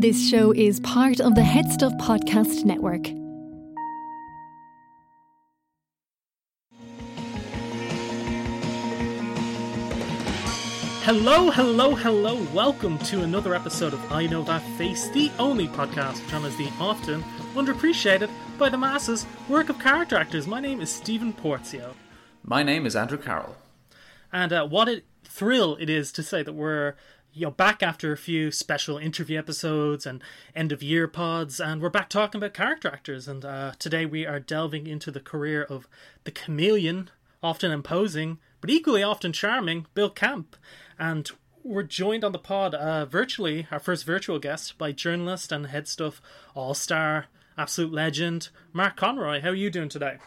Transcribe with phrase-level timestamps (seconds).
[0.00, 3.06] This show is part of the Head Stuff Podcast Network.
[11.04, 12.42] Hello, hello, hello.
[12.54, 16.70] Welcome to another episode of I Know That Face, the only podcast which honors the
[16.80, 17.22] often
[17.54, 20.46] underappreciated by the masses work of character actors.
[20.46, 21.92] My name is Stephen Porzio.
[22.42, 23.54] My name is Andrew Carroll.
[24.32, 26.94] And uh, what a thrill it is to say that we're
[27.32, 30.22] you know back after a few special interview episodes and
[30.54, 34.26] end of year pods and we're back talking about character actors and uh, today we
[34.26, 35.88] are delving into the career of
[36.24, 37.10] the chameleon
[37.42, 40.56] often imposing but equally often charming bill camp
[40.98, 41.30] and
[41.62, 45.86] we're joined on the pod uh, virtually our first virtual guest by journalist and head
[45.86, 46.20] stuff
[46.54, 47.26] all-star
[47.56, 50.18] absolute legend mark conroy how are you doing today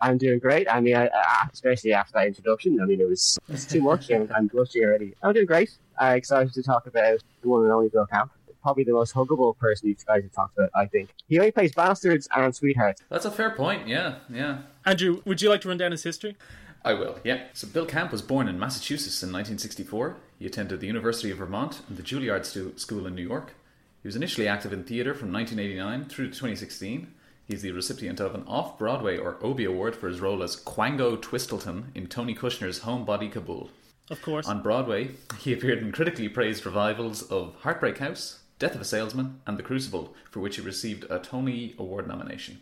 [0.00, 0.70] I'm doing great.
[0.70, 2.78] I mean, I, I, especially after that introduction.
[2.78, 5.14] I mean, it was it's too much, and I'm blushing already.
[5.22, 5.78] I'm doing great.
[5.98, 8.30] I'm excited to talk about the one and only Bill Camp.
[8.62, 10.70] Probably the most huggable person you guys have talked about.
[10.74, 13.02] I think he only plays bastards and sweethearts.
[13.10, 13.86] That's a fair point.
[13.86, 14.62] Yeah, yeah.
[14.86, 16.36] andrew would you like to run down his history
[16.84, 17.18] I will.
[17.24, 17.44] Yeah.
[17.54, 20.16] So Bill Camp was born in Massachusetts in 1964.
[20.38, 23.54] He attended the University of Vermont and the Juilliard Stu- School in New York.
[24.02, 27.10] He was initially active in theatre from 1989 through to 2016.
[27.46, 31.16] He's the recipient of an Off Broadway or Obie Award for his role as Quango
[31.16, 33.70] Twistleton in Tony Kushner's Homebody Kabul.
[34.10, 38.80] Of course On Broadway, he appeared in critically praised revivals of Heartbreak House, Death of
[38.80, 42.60] a Salesman, and The Crucible, for which he received a Tony Award nomination.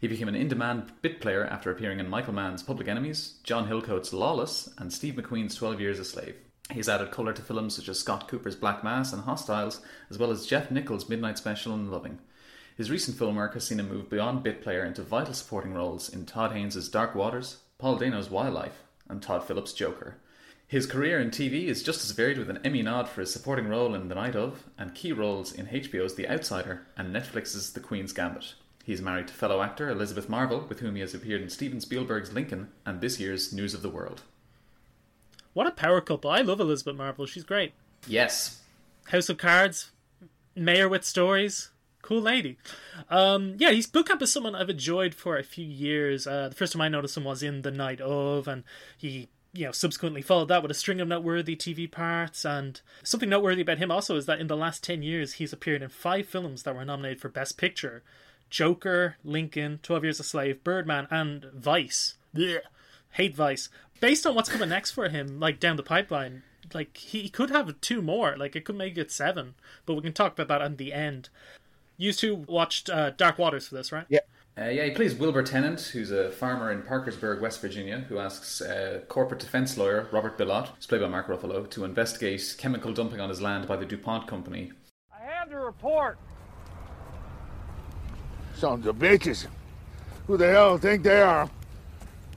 [0.00, 3.68] He became an in demand bit player after appearing in Michael Mann's Public Enemies, John
[3.68, 6.36] Hillcoat's Lawless, and Steve McQueen's 12 Years a Slave.
[6.72, 10.30] He's added colour to films such as Scott Cooper's Black Mass and Hostiles, as well
[10.30, 12.18] as Jeff Nichols' Midnight Special and Loving.
[12.76, 16.08] His recent film work has seen him move beyond bit player into vital supporting roles
[16.08, 20.16] in Todd Haynes' Dark Waters, Paul Dano's Wildlife, and Todd Phillips' Joker.
[20.70, 23.66] His career in TV is just as varied with an Emmy nod for his supporting
[23.66, 27.80] role in The Night of, and key roles in HBO's The Outsider and Netflix's The
[27.80, 28.54] Queen's Gambit.
[28.84, 32.32] He's married to fellow actor Elizabeth Marvel, with whom he has appeared in Steven Spielberg's
[32.32, 34.22] Lincoln and this year's News of the World.
[35.54, 37.72] what a power couple i love elizabeth marvel she's great
[38.06, 38.60] Yes,
[39.08, 39.90] House of Cards,
[40.54, 41.70] Mayor with Stories.
[42.00, 42.56] Cool lady.
[43.10, 46.26] Um, yeah, he's Bill Camp is someone I've enjoyed for a few years.
[46.26, 48.64] Uh, the first time I noticed him was in The Night of, and
[48.96, 52.44] he, you know, subsequently followed that with a string of noteworthy TV parts.
[52.44, 55.82] And something noteworthy about him also is that in the last 10 years, he's appeared
[55.82, 58.02] in five films that were nominated for Best Picture
[58.48, 62.14] Joker, Lincoln, 12 Years a Slave, Birdman, and Vice.
[62.34, 62.60] Blech.
[63.12, 63.68] Hate Vice.
[64.00, 67.80] Based on what's coming next for him, like down the pipeline, like he could have
[67.80, 68.36] two more.
[68.36, 69.54] Like it could make it seven,
[69.86, 71.28] but we can talk about that at the end.
[71.96, 74.06] You two watched uh, Dark Waters for this, right?
[74.08, 74.20] Yeah.
[74.60, 78.60] Uh, yeah, he plays Wilbur Tennant, who's a farmer in Parkersburg, West Virginia, who asks
[78.60, 83.20] uh, corporate defense lawyer Robert Bilott, who's played by Mark Ruffalo, to investigate chemical dumping
[83.20, 84.70] on his land by the DuPont company.
[85.10, 86.18] I have the report.
[88.54, 89.46] Sons of bitches.
[90.26, 91.48] Who the hell think they are?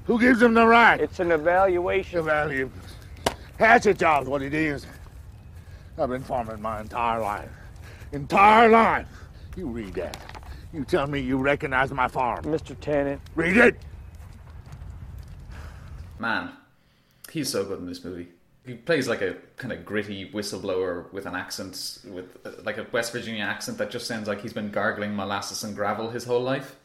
[0.05, 1.01] Who gives them the right?
[1.01, 2.19] It's an evaluation.
[2.19, 2.71] the value.
[3.59, 4.85] Hatchet job's what it is.
[5.97, 7.49] I've been farming my entire life.
[8.13, 9.07] Entire life.
[9.57, 10.32] You read that.
[10.73, 12.43] You tell me you recognize my farm.
[12.45, 12.77] Mr.
[12.79, 13.75] Tennant, Read it.
[16.17, 16.51] Man,
[17.31, 18.29] he's so good in this movie.
[18.65, 22.87] He plays like a kind of gritty whistleblower with an accent, with uh, like a
[22.91, 26.41] West Virginia accent that just sounds like he's been gargling molasses and gravel his whole
[26.41, 26.75] life.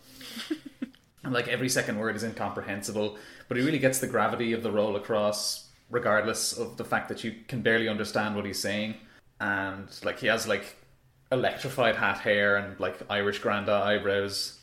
[1.24, 3.16] and like every second word is incomprehensible,
[3.46, 7.24] but he really gets the gravity of the role across, regardless of the fact that
[7.24, 8.96] you can barely understand what he's saying.
[9.40, 10.76] And like he has like
[11.30, 14.54] electrified hat hair and like Irish granda eyebrows.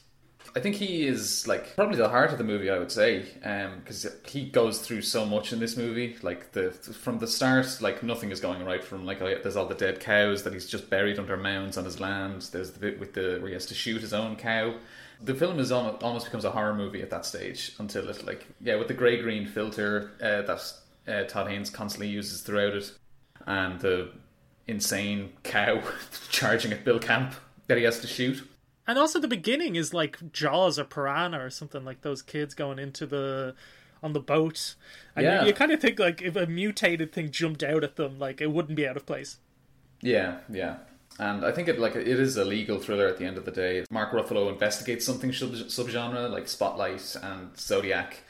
[0.56, 2.70] I think he is like probably the heart of the movie.
[2.70, 6.16] I would say, um, because he goes through so much in this movie.
[6.22, 8.84] Like the from the start, like nothing is going right.
[8.84, 12.00] From like there's all the dead cows that he's just buried under mounds on his
[12.00, 12.44] land.
[12.52, 14.76] There's the bit with the where he has to shoot his own cow.
[15.22, 18.46] The film is almost, almost becomes a horror movie at that stage until it like
[18.62, 20.74] yeah with the grey green filter uh, that
[21.08, 22.94] uh, Todd Haynes constantly uses throughout it,
[23.46, 24.12] and the
[24.68, 25.82] insane cow
[26.30, 27.34] charging at Bill Camp
[27.68, 28.48] that he has to shoot.
[28.88, 32.78] And also the beginning is like Jaws or Piranha or something like those kids going
[32.80, 33.56] into the
[34.04, 34.76] on the boat.
[35.16, 35.42] And Yeah.
[35.42, 38.42] you, you kind of think like if a mutated thing jumped out at them, like
[38.42, 39.38] it wouldn't be out of place.
[40.02, 40.78] Yeah, yeah.
[41.18, 43.52] And I think it like it is a legal thriller at the end of the
[43.52, 43.86] day.
[43.90, 48.22] Mark Ruffalo investigates something sub- subgenre like Spotlight and Zodiac,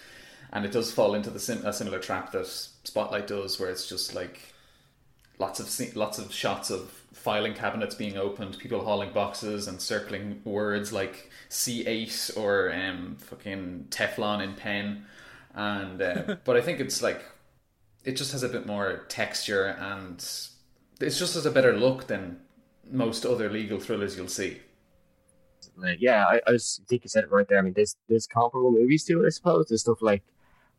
[0.53, 3.89] and it does fall into the sim- a similar trap that Spotlight does, where it's
[3.89, 4.53] just like
[5.39, 10.41] lots of lots of shots of filing cabinets being opened, people hauling boxes and circling
[10.43, 15.05] words like C8 or um, fucking Teflon in pen.
[15.53, 17.23] And uh, but I think it's like
[18.03, 20.17] it just has a bit more texture and
[21.01, 22.39] it just has a better look than
[22.91, 24.59] most other legal thrillers you'll see.
[25.99, 27.57] Yeah, I, I was I think you said it right there.
[27.57, 29.67] I mean, there's there's comparable movies to it, I suppose.
[29.67, 30.23] There's stuff like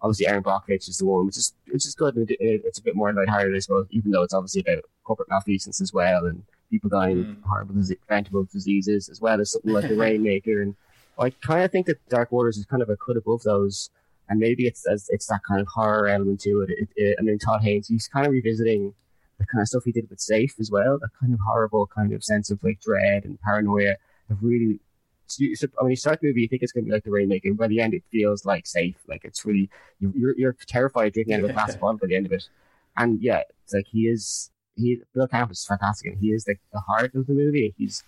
[0.02, 2.16] obviously Erin Brockovich is the one, which is which is good.
[2.16, 5.28] And it, it's a bit more lighthearted, I suppose, even though it's obviously about corporate
[5.28, 7.30] malfeasance as well and people dying Mm.
[7.38, 10.60] of horrible preventable diseases, as well as something like The Rainmaker.
[10.62, 10.74] And
[11.18, 13.90] I kind of think that Dark Waters is kind of a cut above those,
[14.28, 16.70] and maybe it's it's, it's that kind of horror element to it.
[16.70, 17.16] It, it.
[17.18, 18.92] I mean, Todd Haynes, he's kind of revisiting
[19.38, 20.98] the kind of stuff he did with Safe as well.
[20.98, 23.96] That kind of horrible kind of sense of like dread and paranoia
[24.28, 24.80] have really.
[25.28, 27.04] So you, I mean, you start the movie, you think it's going to be like
[27.04, 28.96] the Rainmaker, and by the end, it feels like safe.
[29.08, 29.68] Like it's really
[30.00, 32.32] you- you're you're terrified drinking out of a glass of bottle by the end of
[32.32, 32.48] it.
[32.96, 36.60] And yeah, it's like he is he Bill Camp is fantastic, and he is like
[36.72, 37.74] the heart of the movie.
[37.76, 38.04] He's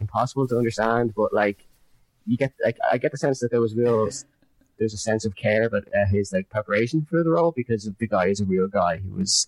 [0.00, 1.66] impossible to understand, but like
[2.26, 4.08] you get like I get the sense that there was real
[4.78, 8.06] there's a sense of care about uh, his like preparation for the role because the
[8.08, 8.96] guy is a real guy.
[8.98, 9.46] He was,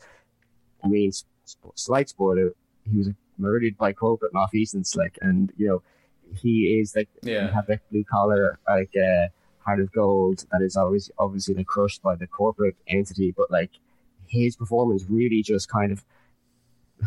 [0.84, 2.52] I mean, sp- slight spoiler,
[2.90, 3.08] he was
[3.38, 5.82] murdered by corporate malfeasance, like, and you know,
[6.34, 7.52] he is like Yeah.
[7.52, 9.28] have like blue collar, like uh,
[9.58, 13.70] heart of gold that is always obviously like crushed by the corporate entity, but like
[14.26, 16.04] his performance really just kind of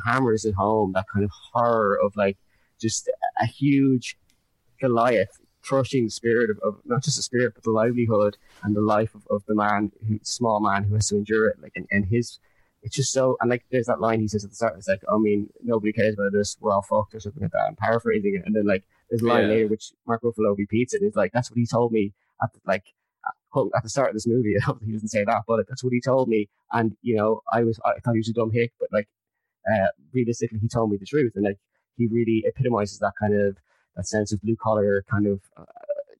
[0.05, 2.37] hammers it home that kind of horror of like
[2.79, 3.09] just
[3.41, 4.17] a huge
[4.79, 8.81] Goliath crushing the spirit of, of not just the spirit but the livelihood and the
[8.81, 11.85] life of, of the man who small man who has to endure it like and,
[11.91, 12.39] and his
[12.81, 15.01] it's just so and like there's that line he says at the start it's like
[15.11, 18.35] I mean nobody cares about this we're all fucked or something like that I'm paraphrasing
[18.35, 19.47] it and then like a line Yeah.
[19.49, 22.51] later which Mark Ruffalo repeats it and it's like that's what he told me at
[22.53, 22.85] the, like
[23.75, 24.55] at- the start of this movie.
[24.85, 26.47] He doesn't say that but that's what he told me.
[26.71, 29.07] And you know I was I thought he was a dumb hick but like
[29.71, 31.33] uh, realistically he told me the truth.
[31.35, 31.57] And like
[31.97, 33.57] he really epitomizes that kind of
[33.95, 35.63] that sense of blue collar kind of uh,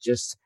[0.02, 0.38] just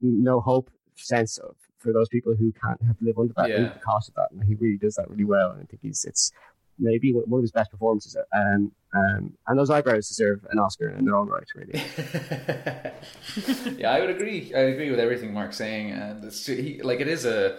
[0.00, 3.72] no hope sense of for those people who can't have live under that Yeah.
[3.74, 4.28] the cost of that.
[4.32, 5.50] And he really does that really well.
[5.52, 6.32] And I think he's it's
[6.78, 11.04] maybe one of his best performances um, um, and those eyebrows deserve an Oscar in
[11.04, 11.82] their own right really
[13.76, 14.52] yeah, I would agree.
[14.54, 17.58] I agree with everything Mark's saying, and it's he, like it is a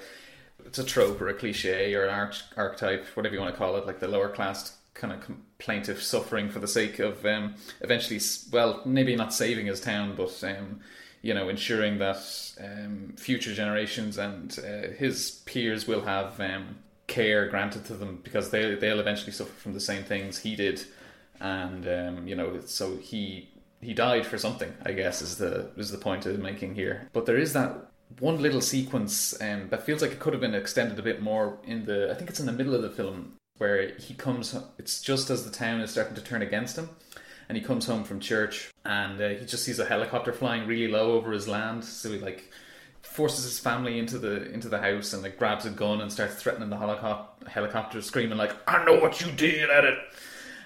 [0.66, 3.78] it's a trope or a cliche or an arch, archetype, whatever you want to call
[3.78, 5.20] it, like the lower class kind of
[5.60, 8.20] plaintiff suffering for the sake of um, eventually,
[8.52, 10.80] well, maybe not saving his town, but um,
[11.22, 12.24] you know, ensuring that
[12.60, 16.78] um, future generations and uh, his peers will have um,
[17.08, 20.84] care granted to them because they they'll eventually suffer from the same things he did,
[21.40, 23.50] and um, you know, so he
[23.82, 24.74] he died for something.
[24.86, 27.10] I guess is the is the point I'm making here.
[27.14, 27.76] But there is that
[28.20, 31.58] one little sequence um, that feels like it could have been extended a bit more
[31.66, 32.12] in the.
[32.12, 34.56] I think it's in the middle of the film where he comes.
[34.78, 36.90] It's just as the town is starting to turn against him,
[37.50, 40.92] and he comes home from church and uh, he just sees a helicopter flying really
[40.92, 41.84] low over his land.
[41.84, 42.52] So he like
[43.12, 46.36] forces his family into the into the house and like grabs a gun and starts
[46.36, 49.98] threatening the helicopter, helicopter screaming like "I know what you did at it,"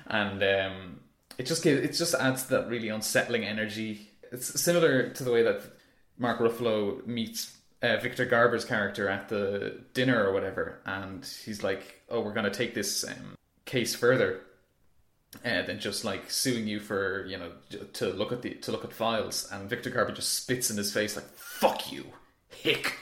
[0.08, 1.00] and um,
[1.38, 4.12] it just gives it just adds that really unsettling energy.
[4.32, 5.62] It's similar to the way that
[6.18, 12.02] Mark Ruffalo meets uh, Victor Garber's character at the dinner or whatever, and he's like,
[12.10, 13.36] "Oh, we're going to take this um,
[13.66, 14.42] case further."
[15.46, 17.52] uh, than just like suing you for you know
[17.94, 20.92] to look at the to look at files and Victor Garber just spits in his
[20.92, 22.06] face like fuck you
[22.56, 22.98] hick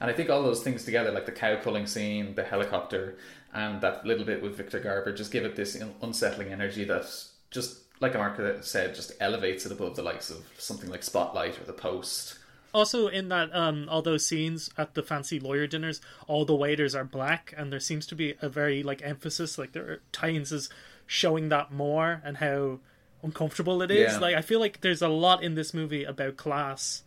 [0.00, 3.16] and I think all those things together like the cow culling scene the helicopter
[3.52, 7.06] and that little bit with Victor Garber just give it this unsettling energy that
[7.50, 11.64] just like Mark said just elevates it above the likes of something like Spotlight or
[11.64, 12.38] The Post
[12.72, 16.94] Also, in that um, all those scenes at the fancy lawyer dinners, all the waiters
[16.94, 20.52] are black, and there seems to be a very like emphasis, like there are Haynes
[20.52, 20.70] is
[21.06, 22.78] showing that more and how
[23.22, 24.12] uncomfortable it is.
[24.14, 24.18] Yeah.
[24.20, 27.02] Like I feel like there's a lot in this movie about class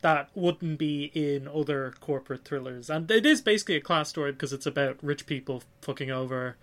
[0.00, 4.52] that wouldn't be in other corporate thrillers, and it is basically a class story because
[4.52, 6.56] it's about rich people fucking over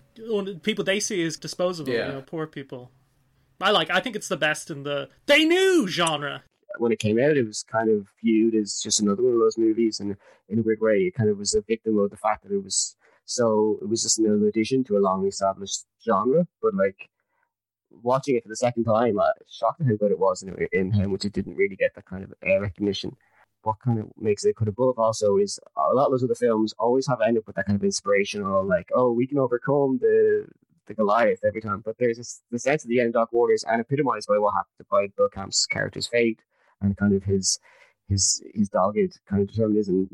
[0.62, 2.06] people they see as disposable, Yeah.
[2.06, 2.90] you know, poor people.
[3.60, 3.90] I like.
[3.90, 6.42] I think it's the best in the they knew genre.
[6.78, 9.56] when it came out, it was kind of viewed as just another one of those
[9.58, 10.16] movies, and
[10.48, 12.62] in a weird way, it kind of was a victim of the fact that it
[12.62, 13.78] was so.
[13.82, 16.46] It was just another addition to a long-established genre.
[16.62, 17.08] But like
[18.02, 20.66] watching it for the second time, I was shocked at how good it was in,
[20.72, 23.16] in how much it didn't really get that kind of uh, recognition.
[23.62, 26.72] What kind of makes it cut above also is a lot of those other films
[26.78, 30.46] always have end up with that kind of inspirational, like, oh, we can overcome the
[30.86, 31.82] the Goliath every time.
[31.84, 34.52] But there's this, the sense at the end of Dark Waters and epitomized by what
[34.52, 36.40] happened to by Bill Camp's character's fate
[36.80, 37.58] and kind of his
[38.08, 40.08] his his dogged kind of determinism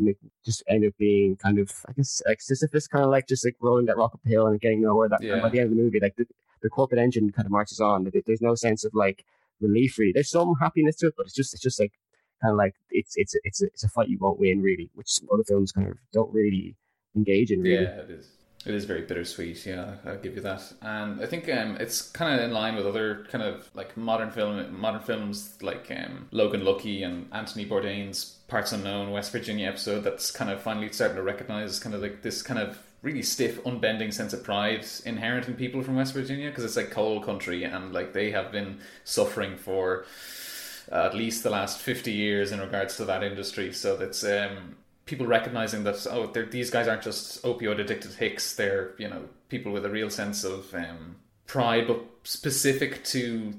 [0.44, 3.56] just end up being kind of I guess like Sisyphus kind of like just like
[3.60, 6.00] rolling that rock uphill and getting nowhere that and by the end of the movie
[6.00, 6.26] like the,
[6.62, 9.24] the corporate engine kind of marches on there's no sense of like
[9.60, 11.92] relief really there's some happiness to it but it's just it's just like
[12.40, 15.20] kind of like it's it's it's a, it's a fight you won't win really which
[15.32, 16.74] other films kind of don't really
[17.14, 18.28] engage in really yeah it is
[18.64, 20.62] It is very bittersweet, yeah, I'll give you that.
[20.82, 24.30] And I think um, it's kind of in line with other kind of like modern
[24.30, 30.04] film, modern films like um, Logan Lucky and Anthony Bourdain's Parts Unknown West Virginia episode.
[30.04, 33.62] That's kind of finally starting to recognize kind of like this kind of really stiff,
[33.64, 37.64] unbending sense of pride inherent in people from West Virginia because it's like coal country
[37.64, 40.04] and like they have been suffering for
[40.90, 43.72] uh, at least the last 50 years in regards to that industry.
[43.72, 48.92] So that's um, people recognizing that oh these guys aren't just opioid addicted hicks they're
[48.98, 51.16] you know people with a real sense of um,
[51.46, 53.52] pride but specific to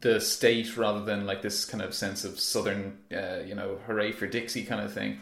[0.00, 4.12] the state rather than like this kind of sense of southern uh, you know hooray
[4.12, 5.20] for dixie kind of thing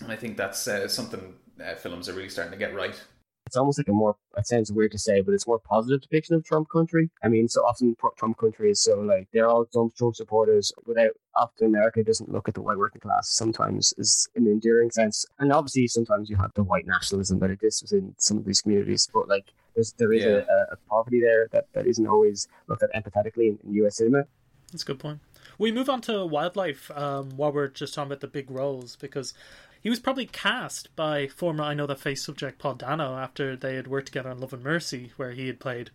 [0.00, 1.34] and i think that's uh, something
[1.64, 3.00] uh, films are really starting to get right
[3.46, 6.34] it's almost like a more it sounds weird to say but it's more positive depiction
[6.34, 9.94] of trump country i mean so often trump country is so like they're all trump,
[9.96, 14.44] trump supporters without often america doesn't look at the white working class sometimes is in
[14.46, 18.36] an enduring sense and obviously sometimes you have the white nationalism that exists within some
[18.36, 20.42] of these communities but like there's there is Yeah.
[20.50, 24.24] a, a poverty there that, that isn't always looked at empathetically in, in us cinema
[24.72, 25.20] That's a good point.
[25.56, 29.32] We move on to wildlife um, while we're just talking about the big roles because
[29.80, 33.74] he was probably cast by former I Know That Face subject Paul Dano after they
[33.74, 35.90] had worked together on Love and Mercy, where he had played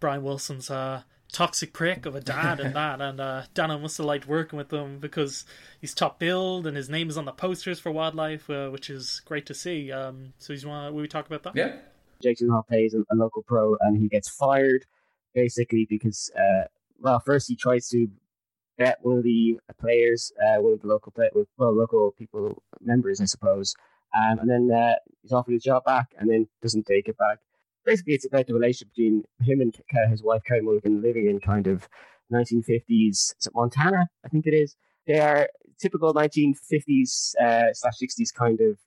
[0.00, 1.02] Brian Wilson's uh,
[1.32, 3.00] toxic prick of a dad and that.
[3.00, 5.44] And uh, Dano must have liked working with him because
[5.80, 9.20] he's top billed and his name is on the posters for wildlife, uh, which is
[9.24, 9.92] great to see.
[9.92, 11.56] Um, so, he's want will we talk about that?
[11.56, 11.76] yeah
[12.22, 14.86] Jake Gyllenhaal plays a, a local pro, and he gets fired
[15.34, 16.64] basically because, uh,
[17.00, 18.08] well, first he tries to
[18.78, 23.20] bet one of the players, uh, one of the local play, well, local people members,
[23.20, 23.74] I suppose,
[24.14, 27.38] um, and then uh, he's offered his job back, and then doesn't take it back.
[27.84, 31.38] Basically, it's about the relationship between him and uh, his wife Carey Mulligan, living in
[31.38, 31.88] kind of
[32.32, 34.76] 1950s is it Montana, I think it is.
[35.06, 38.78] They are typical 1950s uh, slash 60s kind of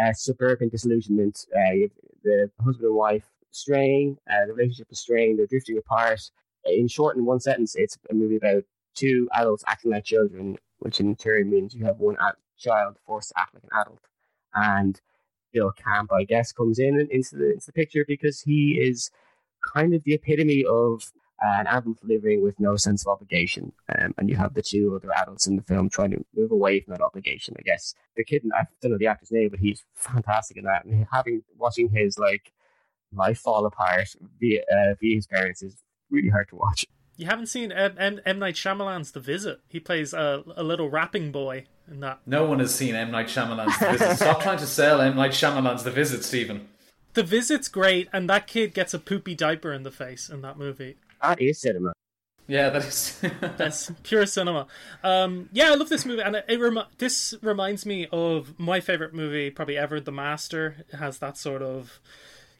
[0.00, 1.46] uh, suburban disillusionment.
[1.54, 1.88] Uh,
[2.22, 6.20] the husband and wife straying, uh, the relationship is straying, they're drifting apart.
[6.64, 8.64] In short, in one sentence, it's a movie about
[8.96, 13.28] two adults acting like children, which in turn means you have one ad- child forced
[13.28, 14.00] to act like an adult.
[14.54, 15.00] And
[15.52, 19.10] Bill Camp, I guess, comes in and into the into the picture because he is
[19.74, 21.12] kind of the epitome of
[21.42, 23.72] uh, an adult living with no sense of obligation.
[23.98, 26.80] Um, and you have the two other adults in the film trying to move away
[26.80, 27.94] from that obligation, I guess.
[28.16, 30.84] The kid, I don't know the actor's name, but he's fantastic in that.
[30.84, 32.52] And having, watching his, like,
[33.12, 34.08] life fall apart
[34.40, 35.76] via, uh, via his parents is
[36.10, 36.86] really hard to watch.
[37.16, 37.94] You haven't seen M.
[37.98, 38.38] M-, M.
[38.38, 39.60] Night Shyamalan's The Visit.
[39.68, 42.20] He plays a, a little rapping boy in that.
[42.26, 45.30] no one has seen M Night Shyamalan's The Visit stop trying to sell M Night
[45.32, 46.68] Shyamalan's The Visit Stephen
[47.14, 50.58] The Visit's great, and that kid gets a poopy diaper in the face in that
[50.58, 50.96] movie.
[51.22, 51.92] That is cinema.
[52.48, 53.18] yeah that is
[53.56, 54.66] That's pure cinema.
[55.02, 58.80] Um, yeah, I love this movie, and it, it remi- this reminds me of my
[58.80, 60.84] favorite movie probably ever, The Master.
[60.92, 61.98] It has that sort of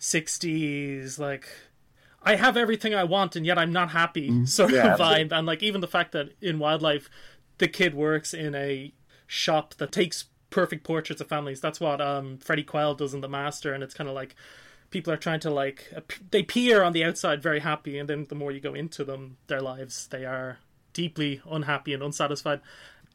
[0.00, 1.46] '60s like.
[2.26, 4.44] I have everything I want, and yet I'm not happy.
[4.46, 4.92] Sort Yeah.
[4.94, 7.08] of vibe, and like even the fact that in wildlife,
[7.58, 8.92] the kid works in a
[9.26, 11.60] shop that takes perfect portraits of families.
[11.60, 14.34] That's what um, Freddie Quell does in The Master, and it's kind of like
[14.90, 15.92] people are trying to like
[16.30, 19.36] they appear on the outside very happy, and then the more you go into them,
[19.46, 20.58] their lives, they are
[20.92, 22.60] deeply unhappy and unsatisfied.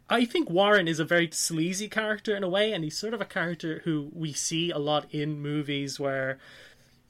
[0.10, 3.22] I think Warren is a very sleazy character in a way, and he's sort of
[3.22, 6.38] a character who we see a lot in movies where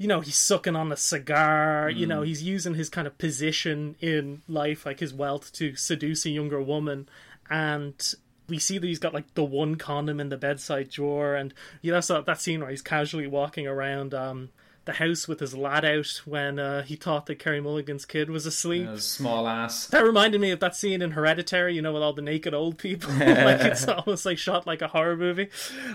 [0.01, 3.96] you know he's sucking on a cigar you know he's using his kind of position
[4.00, 7.08] in life like his wealth to seduce a younger woman.
[7.51, 8.13] And
[8.48, 11.36] we see that he's got like the one condom in the bedside drawer.
[11.36, 11.53] And
[11.84, 14.50] you know that's that, that scene where he's casually walking around um
[14.86, 18.48] the house with his lad out when uh, he thought that Carey Mulligan's kid was
[18.48, 18.88] asleep.
[18.98, 19.86] small ass.
[19.86, 22.79] That reminded me of that scene in Hereditary, you know, with all the naked old
[22.79, 23.13] people.
[23.20, 25.50] like it's almost like shot like a horror movie,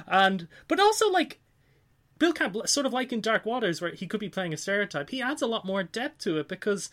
[0.07, 1.41] and but also like
[2.19, 5.11] Bill Camp, sort of like in Dark Waters, where he could be playing a stereotype.
[5.11, 6.91] He adds a lot more depth to it because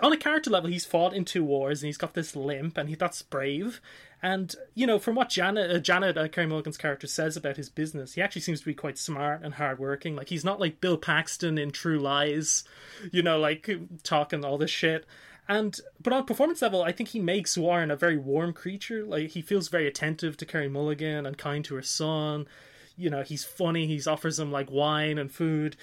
[0.00, 2.88] on a character level, he's fought in two wars and he's got this limp, and
[2.88, 3.80] he that's brave.
[4.22, 7.68] And you know, from what Janet, uh, Janet, uh, Carey Mulligan's character says about his
[7.68, 10.14] business, he actually seems to be quite smart and hardworking.
[10.14, 12.64] Like he's not like Bill Paxton in True Lies,
[13.12, 13.68] you know, like
[14.02, 15.06] talking all this shit.
[15.48, 19.04] And but on performance level, I think he makes Warren a very warm creature.
[19.04, 22.46] Like he feels very attentive to Carey Mulligan and kind to her son.
[23.00, 23.86] You know, he's funny.
[23.86, 25.76] He offers him like wine and food.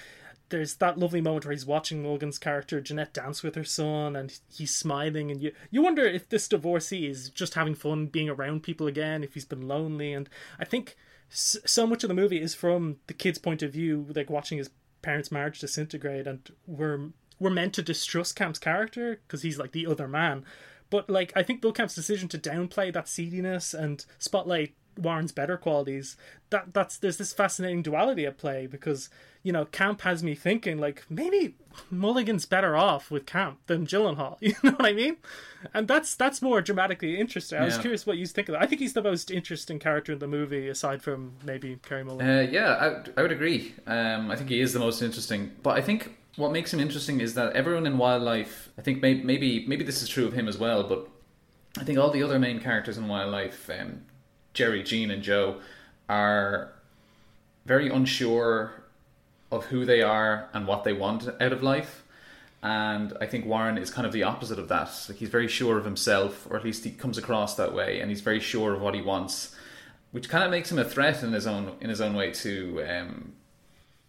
[0.50, 4.38] There's that lovely moment where he's watching Mulligan's character Jeanette dance with her son, and
[4.50, 8.62] he's smiling, and you you wonder if this divorcee is just having fun being around
[8.62, 10.12] people again, if he's been lonely.
[10.12, 10.96] And I think
[11.28, 14.70] so much of the movie is from the kid's point of view, like watching his
[15.02, 19.86] parents' marriage disintegrate, and we're we're meant to distrust Camp's character because he's like the
[19.86, 20.44] other man.
[20.90, 25.56] But like I think Bill Camp's decision to downplay that seediness and spotlight Warren's better
[25.56, 26.16] qualities.
[26.50, 29.08] That that's there's this fascinating duality at play because
[29.42, 31.54] you know Camp has me thinking like maybe
[31.90, 34.36] Mulligan's better off with Camp than Gyllenhaal.
[34.40, 35.16] You know what I mean?
[35.74, 37.58] And that's that's more dramatically interesting.
[37.58, 37.82] I was Yeah.
[37.82, 38.62] curious what you think of that.
[38.62, 42.28] I think he's the most interesting character in the movie aside from maybe Carey Mulligan.
[42.28, 43.74] Uh, yeah, I, I would agree.
[43.86, 45.52] Um, I think he is the most interesting.
[45.62, 49.14] But I think what makes him interesting is that everyone in Wildlife, I think may,
[49.14, 51.08] maybe maybe this is true of him as well, but
[51.78, 54.02] I think all the other main characters in Wildlife, um,
[54.58, 55.60] Jerry, Jean, and Joe,
[56.08, 56.72] are
[57.64, 58.72] very unsure
[59.52, 62.02] of who they are and what they want out of life.
[62.60, 64.90] And I think Warren is kind of the opposite of that.
[65.08, 68.10] Like he's very sure of himself, or at least he comes across that way, and
[68.10, 69.54] he's very sure of what he wants,
[70.10, 72.82] which kind of makes him a threat in his own in his own way to
[72.82, 73.34] um,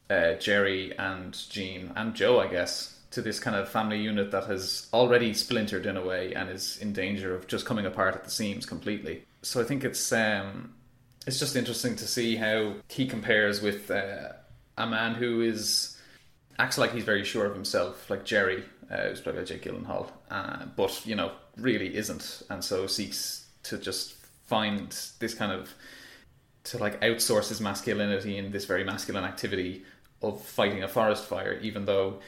[0.10, 4.46] uh, Jerry and Jean and Joe, I guess, to this kind of family unit that
[4.46, 8.24] has already splintered in a way and is in danger of just coming apart at
[8.24, 9.26] the seams completely.
[9.42, 10.74] So I think it's um,
[11.26, 14.34] it's just interesting to see how he compares with uh,
[14.78, 15.98] a man who is
[16.58, 20.12] acts like he's very sure of himself, like Jerry, uh, who's played by Jake Gyllenhaal,
[20.30, 24.14] uh, but you know really isn't, and so seeks to just
[24.46, 25.74] find this kind of
[26.66, 29.84] to like outsource his masculinity in this very masculine activity
[30.22, 32.20] of fighting a forest fire, even though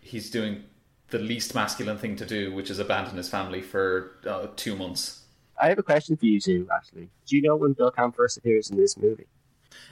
[0.00, 0.64] he's doing
[1.08, 5.23] the least masculine thing to do, which is abandon his family for uh, two months.
[5.60, 7.10] I have a question for you two, actually.
[7.26, 9.26] Do you know when Bill Camp first appears in this movie?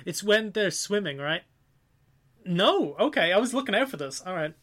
[0.04, 1.42] It's when they're swimming, right?
[2.44, 3.32] No, okay.
[3.32, 4.22] I was looking out for this.
[4.26, 4.54] All right.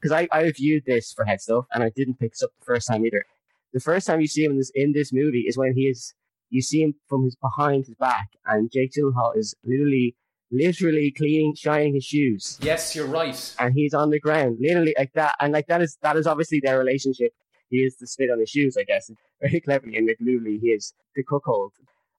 [0.00, 2.64] Because I, I reviewed this for Head Stuff, and I didn't pick this up the
[2.64, 3.24] first time either.
[3.72, 6.14] The first time you see him in this in this movie is when he is
[6.50, 10.14] you see him from his behind his back, and Jake Gyllenhaal is literally
[10.52, 13.54] literally cleaning shining his shoes, Yes, you're right.
[13.58, 16.60] and he's on the ground, literally like that, and like that is that is obviously
[16.60, 17.32] their relationship.
[17.70, 20.68] He is the spit on his shoes, I guess, very cleverly, and like literally he
[20.68, 21.72] is the cuckold.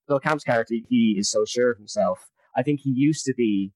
[0.07, 2.29] Bill Camp's character, he is so sure of himself.
[2.55, 3.71] I think he used to be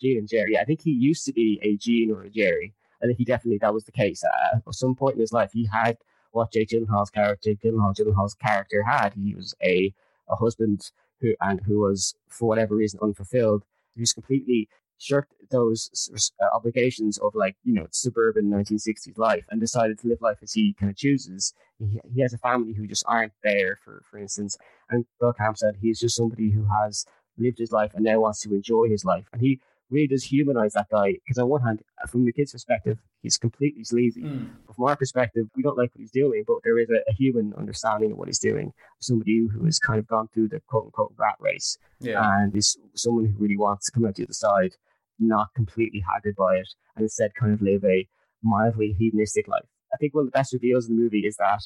[0.00, 0.58] Gene and Jerry.
[0.58, 2.74] I think he used to be a Gene or a Jerry.
[3.02, 4.22] I think he definitely that was the case.
[4.24, 5.98] Uh, at some point in his life, he had
[6.32, 9.14] what Jake Gyllenhaal's character, Gyllenhaal Gyllenhaal's character had.
[9.14, 9.92] He was a
[10.28, 13.64] a husband who and who was for whatever reason unfulfilled.
[13.94, 16.10] He was completely shirked those
[16.42, 20.52] uh, obligations of like you know suburban 1960s life and decided to live life as
[20.52, 21.54] he kind of chooses.
[21.78, 24.56] He, he has a family who just aren't there, for for instance.
[24.90, 27.04] And Bill Camp said he's just somebody who has
[27.38, 29.26] lived his life and now wants to enjoy his life.
[29.32, 32.98] And he really does humanize that guy because on one hand, from the kid's perspective,
[33.22, 34.22] he's completely sleazy.
[34.22, 34.48] Mm.
[34.66, 37.12] But from our perspective, we don't like what he's doing, but there is a, a
[37.12, 38.72] human understanding of what he's doing.
[39.00, 42.20] Somebody who has kind of gone through the quote unquote rat race Yeah.
[42.40, 44.74] and is someone who really wants to come out the other side,
[45.18, 48.06] not completely haggard by it, and instead kind of live a
[48.42, 49.64] mildly hedonistic life.
[49.92, 51.62] I think one of the best reveals in the movie is that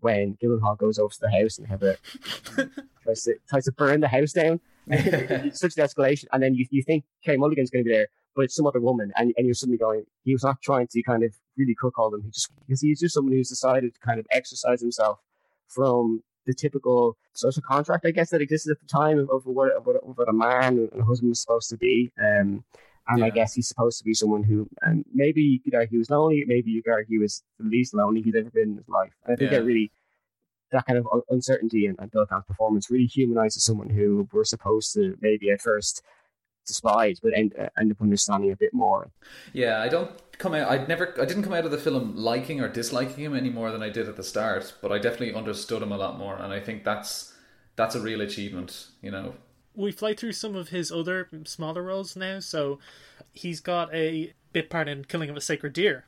[0.00, 1.96] when Gyllenhaal goes over to the house and have a
[3.02, 4.60] tries to tries to burn the house down.
[5.52, 8.42] such an escalation, and then you, you think Carey Mulligan's going to be there, but
[8.42, 11.22] it's some other woman, and, and you're suddenly going, he was not trying to kind
[11.22, 12.22] of really cook all them.
[12.22, 15.20] He just because he's just someone who's decided to kind of exercise himself
[15.68, 19.72] from the typical social contract, I guess, that existed at the time of, of, what,
[19.76, 22.10] of, what, of what a man and a husband was supposed to be.
[22.20, 22.64] Um,
[23.08, 26.10] and I guess he's supposed to be someone who, um, maybe you could argue is
[26.10, 29.12] lonely, maybe you could argue is the least lonely he's ever been in his life.
[29.24, 29.58] And I think Yeah.
[29.58, 29.90] that really,
[30.70, 34.94] that kind of uncertainty and, and Bill Camp's performance really humanizes someone who we're supposed
[34.94, 36.02] to maybe at first
[36.66, 39.10] despise, but end, uh, end up understanding a bit more.
[39.52, 40.70] Yeah, I don't come out.
[40.70, 41.14] I'd never.
[41.20, 43.90] I didn't come out of the film liking or disliking him any more than I
[43.90, 44.74] did at the start.
[44.80, 47.34] But I definitely understood him a lot more, and I think that's
[47.76, 48.86] that's a real achievement.
[49.02, 49.34] You know.
[49.74, 52.40] We fly through some of his other smaller roles now.
[52.40, 52.78] So
[53.32, 56.04] he's got a bit part in Killing of a Sacred Deer.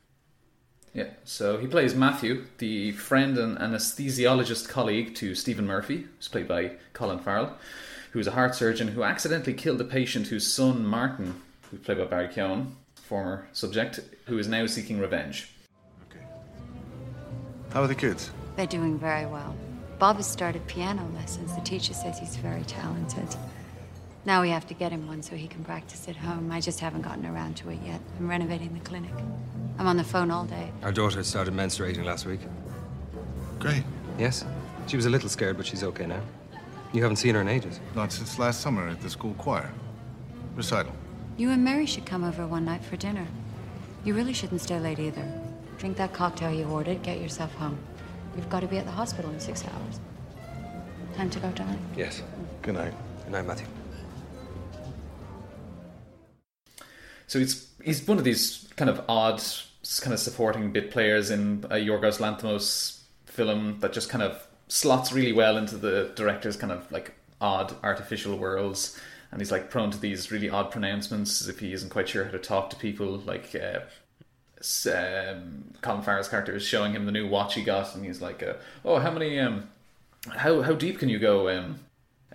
[0.93, 1.09] Yeah.
[1.23, 6.73] So he plays Matthew, the friend and anesthesiologist colleague to Stephen Murphy, who's played by
[6.93, 7.57] Colin Farrell,
[8.11, 11.97] who is a heart surgeon who accidentally killed a patient whose son Martin, who's played
[11.97, 15.51] by Barry Keoghan, former subject, who is now seeking revenge.
[16.11, 16.23] Okay.
[17.71, 18.29] How are the kids?
[18.55, 19.55] They're doing very well.
[19.99, 21.55] Bob has started piano lessons.
[21.55, 23.35] The teacher says he's very talented.
[24.25, 26.51] Now we have to get him one so he can practice at home.
[26.51, 27.99] I just haven't gotten around to it yet.
[28.19, 29.13] I'm renovating the clinic.
[29.77, 30.71] I'm on the phone all day.
[30.81, 32.39] Our daughter started menstruating last week.
[33.59, 33.83] Great.
[34.17, 34.45] Yes.
[34.87, 36.21] She was a little scared, but she's okay now.
[36.93, 37.79] You haven't seen her in ages.
[37.95, 39.71] Not since last summer at the school choir.
[40.55, 40.93] Recital.
[41.37, 43.27] You and Mary should come over one night for dinner.
[44.05, 45.25] You really shouldn't stay late either.
[45.77, 47.77] Drink that cocktail you ordered, get yourself home.
[48.35, 49.99] You've got to be at the hospital in six hours.
[51.15, 51.79] Time to go, darling.
[51.95, 52.21] Yes.
[52.61, 52.93] Good night.
[53.23, 53.67] Good night, Matthew.
[57.27, 59.41] So he's he's one of these kind of odd,
[60.01, 65.11] kind of supporting bit players in a Yorgos Lanthimos film that just kind of slots
[65.11, 68.99] really well into the director's kind of like odd artificial worlds,
[69.31, 72.25] and he's like prone to these really odd pronouncements as if he isn't quite sure
[72.25, 73.17] how to talk to people.
[73.17, 73.81] Like uh, s-
[74.87, 78.43] um, Colin Farrell's character is showing him the new watch he got, and he's like,
[78.43, 79.39] uh, "Oh, how many?
[79.39, 79.69] Um,
[80.29, 81.79] how how deep can you go um,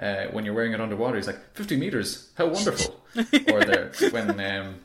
[0.01, 2.31] uh, when you're wearing it underwater?" He's like, 50 meters.
[2.37, 3.01] How wonderful!"
[3.53, 4.41] or there when.
[4.41, 4.81] Um,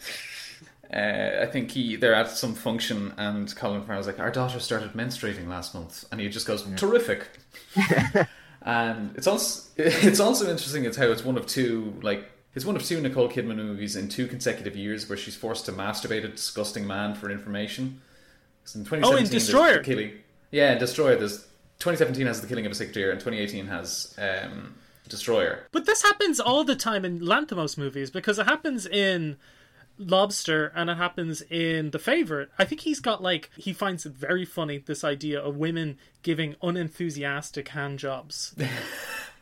[0.93, 4.93] uh, I think he they're at some function and Colin Farrell's like, Our daughter started
[4.93, 7.29] menstruating last month and he just goes, Terrific.
[8.61, 12.75] and it's also it's also interesting it's how it's one of two like it's one
[12.75, 16.27] of two Nicole Kidman movies in two consecutive years where she's forced to masturbate a
[16.29, 18.01] disgusting man for information.
[18.75, 19.79] in Oh, in Destroyer.
[19.83, 20.11] killing.
[20.51, 21.15] Yeah, in Destroyer.
[21.15, 21.39] There's
[21.79, 24.75] 2017 has the killing of a sacred deer and 2018 has um,
[25.09, 25.67] Destroyer.
[25.71, 29.37] But this happens all the time in Lanthimos movies because it happens in
[29.99, 32.49] Lobster and it happens in The Favorite.
[32.57, 36.55] I think he's got like he finds it very funny this idea of women giving
[36.61, 38.55] unenthusiastic hand jobs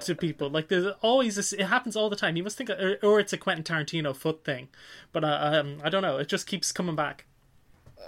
[0.00, 0.50] to people.
[0.50, 1.52] Like there's always this.
[1.52, 2.36] It happens all the time.
[2.36, 4.68] You must think, or, or it's a Quentin Tarantino foot thing.
[5.12, 6.18] But uh, um, I don't know.
[6.18, 7.24] It just keeps coming back.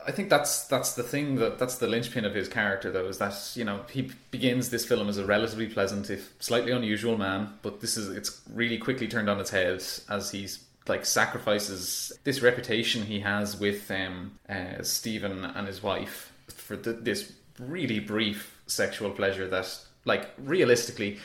[0.06, 3.18] I think that's that's the thing that that's the linchpin of his character though is
[3.18, 7.52] that you know he begins this film as a relatively pleasant if slightly unusual man
[7.60, 12.40] but this is it's really quickly turned on its head as he's like sacrifices this
[12.40, 18.58] reputation he has with um, uh, Stephen and his wife for th- this really brief
[18.66, 21.18] sexual pleasure that like realistically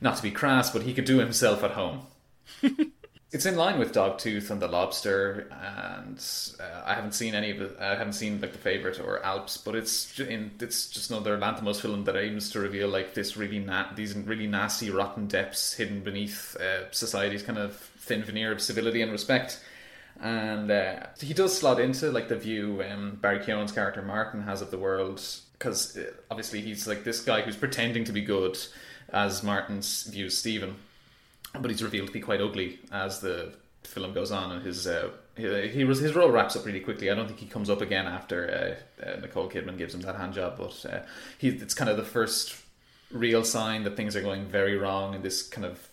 [0.00, 2.02] not to be crass but he could do himself at home
[3.32, 6.24] it's in line with Dogtooth and The Lobster, and
[6.60, 7.76] uh, I haven't seen any of it.
[7.80, 11.80] I haven't seen like The Favorite or Alps, but it's in it's just another Lanthimos
[11.80, 16.00] film that aims to reveal like this really na- these really nasty, rotten depths hidden
[16.00, 19.60] beneath uh, society's kind of thin veneer of civility and respect.
[20.20, 24.62] And uh, he does slot into like the view um, Barry Keoghan's character Martin has
[24.62, 25.20] of the world,
[25.58, 28.56] because uh, obviously he's like this guy who's pretending to be good,
[29.12, 30.76] as Martin's views Stephen
[31.60, 35.10] but he's revealed to be quite ugly as the film goes on, and his uh,
[35.36, 37.10] he, he was his role wraps up really quickly.
[37.10, 40.16] I don't think he comes up again after uh, uh, Nicole Kidman gives him that
[40.16, 41.00] hand job, but uh,
[41.38, 42.56] he it's kind of the first
[43.10, 45.88] real sign that things are going very wrong in this kind of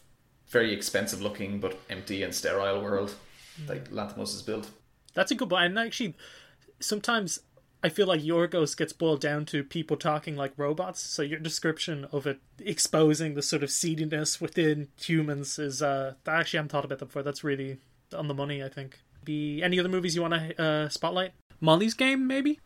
[0.48, 3.16] very expensive looking but empty and sterile world
[3.68, 4.70] like Lanthimos has built.
[5.14, 5.66] That's a good point.
[5.66, 6.16] And actually,
[6.80, 7.40] sometimes
[7.84, 11.02] I feel like Yorgos gets boiled down to people talking like robots.
[11.02, 16.40] So your description of it exposing the sort of seediness within humans is uh I
[16.40, 17.24] actually haven't thought about that before.
[17.24, 17.80] That's really
[18.16, 19.00] on the money, I think.
[19.26, 21.32] Be any other movies you want to uh, spotlight?
[21.62, 22.60] Molly's Game, maybe.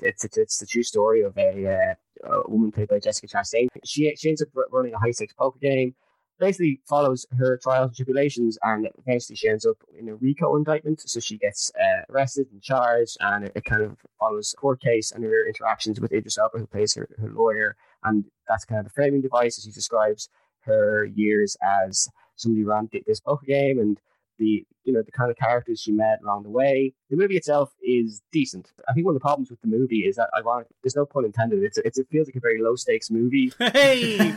[0.00, 3.68] It's it's, it's the true story of a, uh, a woman played by Jessica Chastain.
[3.84, 5.94] She she ends up running a high stakes poker game.
[6.40, 11.02] Basically follows her trials and tribulations, and eventually she ends up in a RICO indictment.
[11.08, 14.80] So she gets uh, arrested and charged, and it, it kind of follows a court
[14.80, 18.78] case and her interactions with Idris Elba, who plays her, her lawyer, and that's kind
[18.78, 20.28] of the framing device as she describes
[20.60, 24.00] her years as somebody who ran this poker game and
[24.40, 26.92] the you know the kind of characters she met along the way.
[27.10, 28.72] The movie itself is decent.
[28.88, 30.66] I think one of the problems with the movie is that ironic.
[30.82, 31.62] There's no pun intended.
[31.62, 33.52] It's, it's it feels like a very low stakes movie.
[33.72, 34.34] Hey,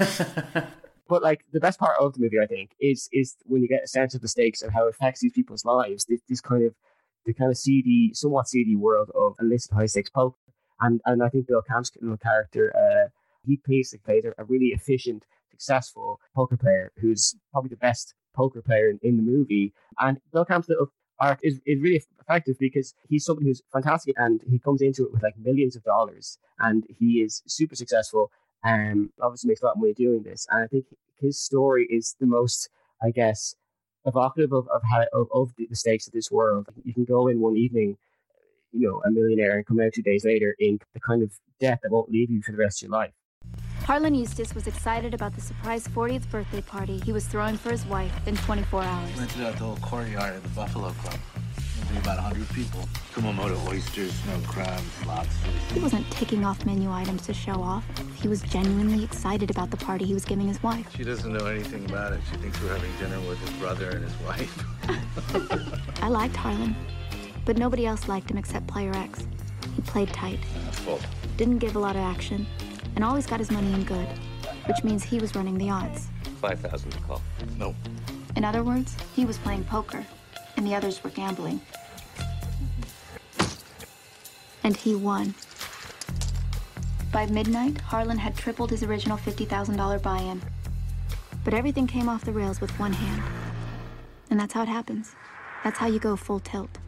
[1.08, 3.84] But like the best part of the movie, I think, is is when you get
[3.84, 6.06] a sense of the stakes and how it affects these people's lives.
[6.06, 6.74] This, this kind of
[7.26, 10.38] the kind of seedy, somewhat seedy world of illicit high stakes poker.
[10.82, 13.10] And and I think Bill Camp's little character, uh,
[13.46, 18.90] he plays a, a really efficient, successful poker player who's probably the best poker player
[18.90, 19.74] in, in the movie.
[20.00, 20.88] And Bill Camp's little
[21.20, 25.14] arc is, is really effective because he's somebody who's fantastic and he comes into it
[25.14, 28.32] with like millions of dollars and he is super successful
[28.64, 30.48] um, obviously makes a lot of money doing this.
[30.50, 30.86] And I think
[31.20, 32.70] his story is the most,
[33.02, 33.56] I guess,
[34.06, 36.68] evocative of, of how of, of the stakes of this world.
[36.84, 37.98] You can go in one evening,
[38.72, 41.80] you know, a millionaire and come out two days later in the kind of debt
[41.84, 43.14] that won't leave you for the rest of your life.
[43.84, 47.86] Harlan Eustace was excited about the surprise 40th birthday party he was throwing for his
[47.86, 49.20] wife in 24 hours.
[49.20, 51.20] Rented out the whole courtyard of the Buffalo Club.
[51.94, 52.90] There'll be about 100 people.
[53.14, 55.72] Kumamoto oysters, smoked crabs, lobsters.
[55.72, 57.84] He wasn't ticking off menu items to show off.
[58.16, 60.88] He was genuinely excited about the party he was giving his wife.
[60.96, 62.22] She doesn't know anything about it.
[62.32, 66.02] She thinks we're having dinner with his brother and his wife.
[66.02, 66.76] I liked Harlan,
[67.46, 69.28] but nobody else liked him except Player X.
[69.76, 70.40] He played tight,
[70.88, 71.00] Well,
[71.38, 72.48] didn't give a lot of action,
[72.96, 74.08] and always got his money in good,
[74.66, 76.08] which means he was running the odds.
[76.42, 77.22] 5,000 to call.
[77.60, 77.76] No.
[78.36, 80.04] In other words, he was playing poker,
[80.58, 81.62] and the others were gambling.
[84.64, 85.34] And he won.
[87.12, 90.42] By midnight, Harlan had tripled his original $50,000 buy in.
[91.44, 93.22] But everything came off the rails with one hand.
[94.30, 95.14] And that's how it happens.
[95.64, 96.80] That's how you go full tilt.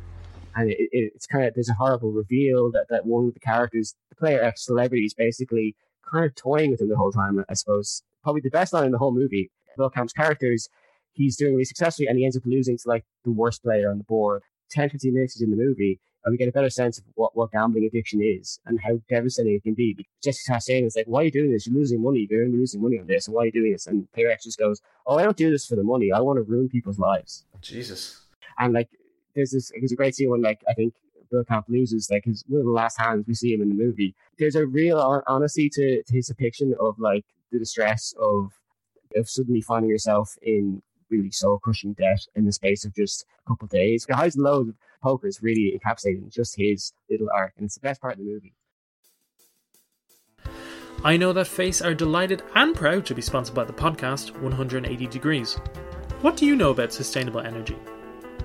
[0.55, 3.39] and it, it, it's kind of there's a horrible reveal that, that one of the
[3.39, 5.75] characters, the player X celebrity, is basically
[6.09, 7.43] kind of toying with him the whole time.
[7.49, 9.51] I suppose probably the best line in the whole movie.
[9.77, 10.69] Bill Camp's characters,
[11.11, 13.97] he's doing really successfully and he ends up losing to like the worst player on
[13.97, 14.41] the board.
[14.71, 17.51] 10, 15 minutes in the movie, and we get a better sense of what, what
[17.51, 19.95] gambling addiction is and how devastating it can be.
[20.23, 21.67] Jessica Chastain is like, why are you doing this?
[21.67, 22.27] You're losing money.
[22.27, 23.27] You're going to be losing money on this.
[23.27, 23.85] And why are you doing this?
[23.85, 26.11] And Player X just goes, oh, I don't do this for the money.
[26.11, 27.45] I want to ruin people's lives.
[27.61, 28.21] Jesus.
[28.57, 28.89] And like,
[29.35, 30.95] there's this, there's a great scene when like, I think
[31.29, 33.75] Bill Camp loses, like his one of the last hands we see him in the
[33.75, 34.15] movie.
[34.39, 38.51] There's a real honesty to, to his depiction of like the distress of
[39.15, 43.49] of suddenly finding yourself in really soul crushing debt in the space of just a
[43.49, 44.05] couple of days.
[44.05, 47.75] The highs and lows of poker is really encapsulating just his little arc, and it's
[47.75, 48.53] the best part of the movie.
[51.03, 55.07] I Know That Face are delighted and proud to be sponsored by the podcast 180
[55.07, 55.53] Degrees.
[56.21, 57.77] What do you know about sustainable energy?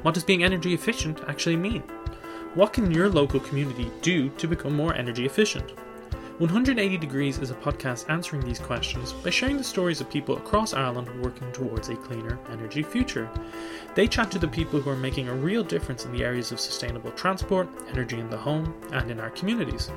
[0.03, 1.83] What does being energy efficient actually mean?
[2.55, 5.73] What can your local community do to become more energy efficient?
[6.41, 10.73] 180 Degrees is a podcast answering these questions by sharing the stories of people across
[10.73, 13.29] Ireland working towards a cleaner energy future.
[13.95, 16.59] They chat to the people who are making a real difference in the areas of
[16.59, 19.91] sustainable transport, energy in the home, and in our communities.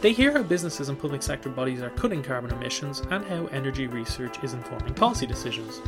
[0.00, 3.86] They hear how businesses and public sector bodies are cutting carbon emissions and how energy
[3.86, 5.82] research is informing policy decisions.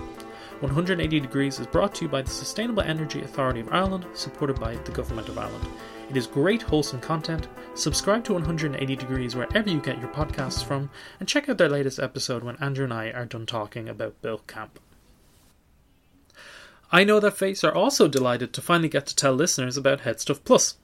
[0.60, 4.74] 180 Degrees is brought to you by the Sustainable Energy Authority of Ireland, supported by
[4.76, 5.68] the Government of Ireland.
[6.08, 7.48] It is great, wholesome content.
[7.74, 10.88] Subscribe to 180 Degrees wherever you get your podcasts from,
[11.20, 14.38] and check out their latest episode when Andrew and I are done talking about Bill
[14.46, 14.80] Camp.
[16.90, 20.42] I Know That Face are also delighted to finally get to tell listeners about Headstuff
[20.44, 20.76] Plus.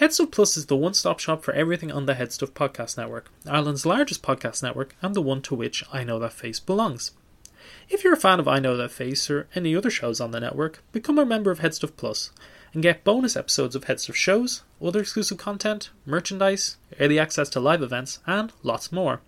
[0.00, 3.84] Headstuff Plus is the one stop shop for everything on the Headstuff Podcast Network, Ireland's
[3.84, 7.10] largest podcast network, and the one to which I Know That Face belongs.
[7.88, 10.40] If you're a fan of I Know That Face or any other shows on the
[10.40, 12.30] network, become a member of Headstuff Plus
[12.74, 17.82] and get bonus episodes of Headstuff shows, other exclusive content, merchandise, early access to live
[17.82, 19.20] events, and lots more.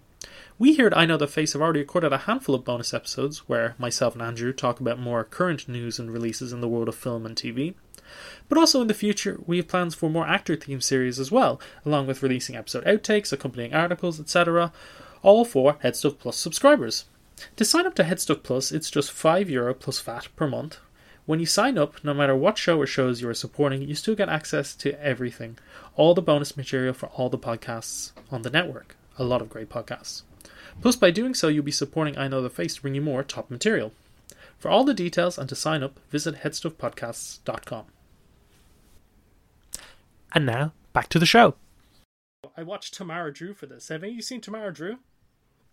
[0.58, 3.48] We here at I Know That Face have already recorded a handful of bonus episodes
[3.48, 6.94] where myself and Andrew talk about more current news and releases in the world of
[6.94, 7.74] film and TV.
[8.48, 11.60] But also in the future, we have plans for more actor themed series as well,
[11.86, 14.72] along with releasing episode outtakes, accompanying articles, etc.,
[15.22, 17.04] all for Headstuff Plus subscribers.
[17.56, 20.78] To sign up to Headstuff Plus, it's just €5 Euro plus VAT per month,
[21.30, 24.16] when you sign up, no matter what show or shows you are supporting, you still
[24.16, 25.58] get access to everything.
[25.94, 28.96] All the bonus material for all the podcasts on the network.
[29.16, 30.22] A lot of great podcasts.
[30.80, 33.22] Plus, by doing so, you'll be supporting I Know the Face to bring you more
[33.22, 33.92] top material.
[34.58, 37.84] For all the details and to sign up, visit headstuffpodcasts.com.
[40.32, 41.54] And now, back to the show.
[42.56, 43.86] I watched Tamara Drewe for this.
[43.86, 44.98] Have you seen Tamara Drewe?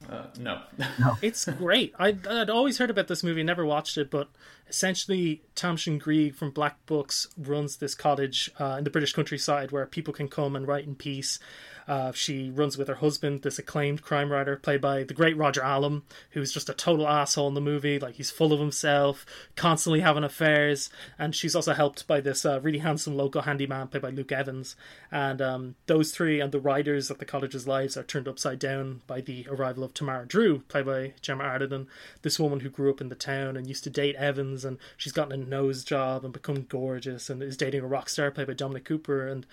[0.09, 0.61] Uh, no.
[0.99, 1.17] no.
[1.21, 1.93] it's great.
[1.97, 4.29] I'd, I'd always heard about this movie, never watched it, but
[4.69, 9.85] essentially, Tamsin Greig from Black Books runs this cottage uh, in the British countryside where
[9.85, 11.39] people can come and write in peace.
[11.87, 15.63] Uh, she runs with her husband, this acclaimed crime writer played by the great Roger
[15.63, 17.97] Allam, who's just a total asshole in the movie.
[17.97, 22.59] Like he's full of himself, constantly having affairs, and she's also helped by this uh,
[22.61, 24.75] really handsome local handyman played by Luke Evans.
[25.11, 29.01] And um, those three and the writers of the college's lives are turned upside down
[29.07, 31.87] by the arrival of Tamara Drewe, played by Gemma Arterton,
[32.21, 35.13] this woman who grew up in the town and used to date Evans, and she's
[35.13, 38.53] gotten a nose job and become gorgeous, and is dating a rock star played by
[38.53, 39.45] Dominic Cooper, and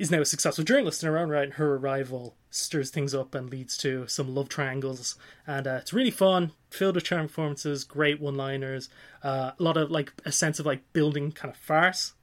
[0.00, 3.34] is now a successful journalist in her own right, and her arrival stirs things up
[3.34, 5.16] and leads to some love triangles.
[5.46, 8.88] And uh, it's really fun, filled with charm performances, great one liners,
[9.22, 12.14] uh, a lot of like a sense of like building kind of farce.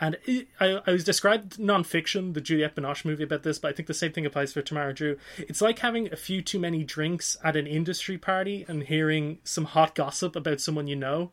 [0.00, 3.74] And it, I, I was described non-fiction, the Juliette Binoche movie about this, but I
[3.74, 5.16] think the same thing applies for Tamara Drewe.
[5.38, 9.66] It's like having a few too many drinks at an industry party and hearing some
[9.66, 11.30] hot gossip about someone you know.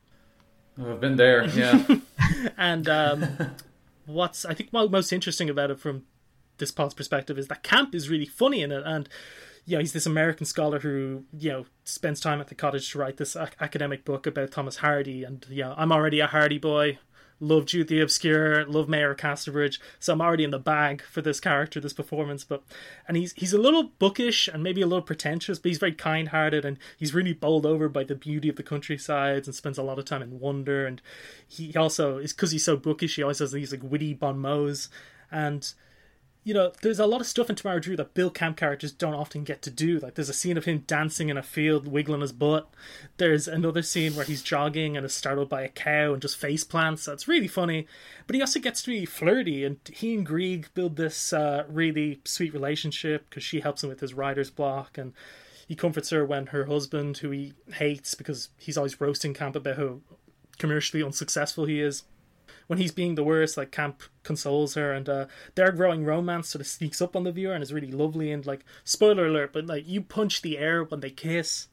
[0.79, 1.83] Oh, I've been there, yeah.
[2.57, 3.55] and um,
[4.07, 6.03] what's I think most interesting about it from
[6.57, 9.07] this pod's perspective is that Camp is really funny in it, and
[9.65, 12.97] you know he's this American scholar who you know spends time at the cottage to
[12.97, 16.57] write this ac- academic book about Thomas Hardy, and you know I'm already a Hardy
[16.57, 16.97] boy
[17.39, 21.39] love Jude the Obscure, love Mayor Casterbridge, so I'm already in the bag for this
[21.39, 22.43] character, this performance.
[22.43, 22.63] But
[23.07, 26.29] and he's he's a little bookish and maybe a little pretentious, but he's very kind
[26.29, 29.83] hearted and he's really bowled over by the beauty of the countryside and spends a
[29.83, 30.85] lot of time in wonder.
[30.85, 31.01] And
[31.47, 34.89] he also is because he's so bookish, he always has these like witty bon mots
[35.31, 35.73] and
[36.47, 39.13] you know, there's a lot of stuff in Tamara Drewe that Bill Camp characters don't
[39.13, 39.99] often get to do.
[39.99, 42.69] Like, there's a scene of him dancing in a field, wiggling his butt.
[43.17, 46.63] There's another scene where he's jogging and is startled by a cow and just face
[46.63, 47.03] plants.
[47.03, 47.85] That's really funny.
[48.25, 52.21] But he also gets to be flirty, and he and Greig build this uh, really
[52.23, 55.11] sweet relationship because she helps him with his writer's block, and
[55.67, 59.75] he comforts her when her husband, who he hates because he's always roasting Camp about
[59.75, 59.99] how
[60.57, 62.03] commercially unsuccessful he is,
[62.67, 65.25] when he's being the worst, like Camp consoles her, and uh,
[65.55, 68.31] their growing romance sort of sneaks up on the viewer and is really lovely.
[68.31, 71.67] And like, spoiler alert, but like you punch the air when they kiss,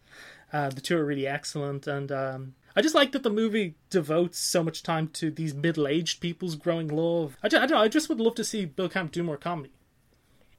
[0.52, 4.38] Uh, the two are really excellent, and um, I just like that the movie devotes
[4.38, 7.36] so much time to these middle-aged people's growing love.
[7.42, 7.84] I, just, I don't know.
[7.84, 9.72] I just would love to see Bill Camp do more comedy.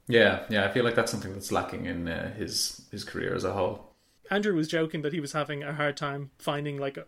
[0.07, 3.45] Yeah, yeah, I feel like that's something that's lacking in uh, his his career as
[3.45, 3.95] a whole.
[4.29, 7.05] Andrew was joking that he was having a hard time finding like a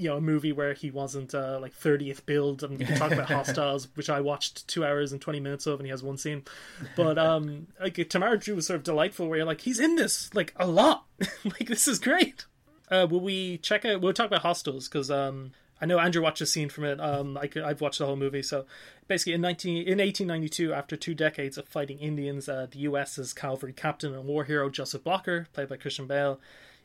[0.00, 3.88] you know a movie where he wasn't uh, like 30th build and talk about hostiles
[3.94, 6.42] which i watched two hours and 20 minutes of and he has one scene
[6.96, 10.32] but um like tamara drewe was sort of delightful where you're like he's in this
[10.34, 11.04] like a lot
[11.44, 12.46] like this is great
[12.90, 16.42] uh will we check out we'll talk about Hostiles because um I know Andrew watched
[16.42, 17.00] a scene from it.
[17.00, 18.42] Um, I have watched the whole movie.
[18.42, 18.66] So
[19.08, 22.80] basically, in nineteen in eighteen ninety two, after two decades of fighting Indians, uh, the
[22.80, 26.38] U.S.'s cavalry captain and war hero Joseph Blocker, played by Christian Bale,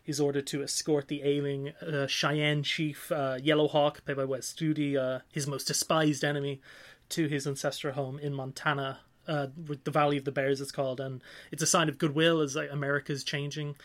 [0.06, 4.54] is ordered to escort the ailing uh, Cheyenne chief uh, Yellow Hawk, played by Wes
[4.54, 6.62] Studi, uh, his most despised enemy,
[7.10, 9.00] to his ancestral home in Montana.
[9.28, 9.48] Uh,
[9.84, 12.72] the Valley of the Bears, it's called, and it's a sign of goodwill as like,
[12.72, 13.76] America's changing.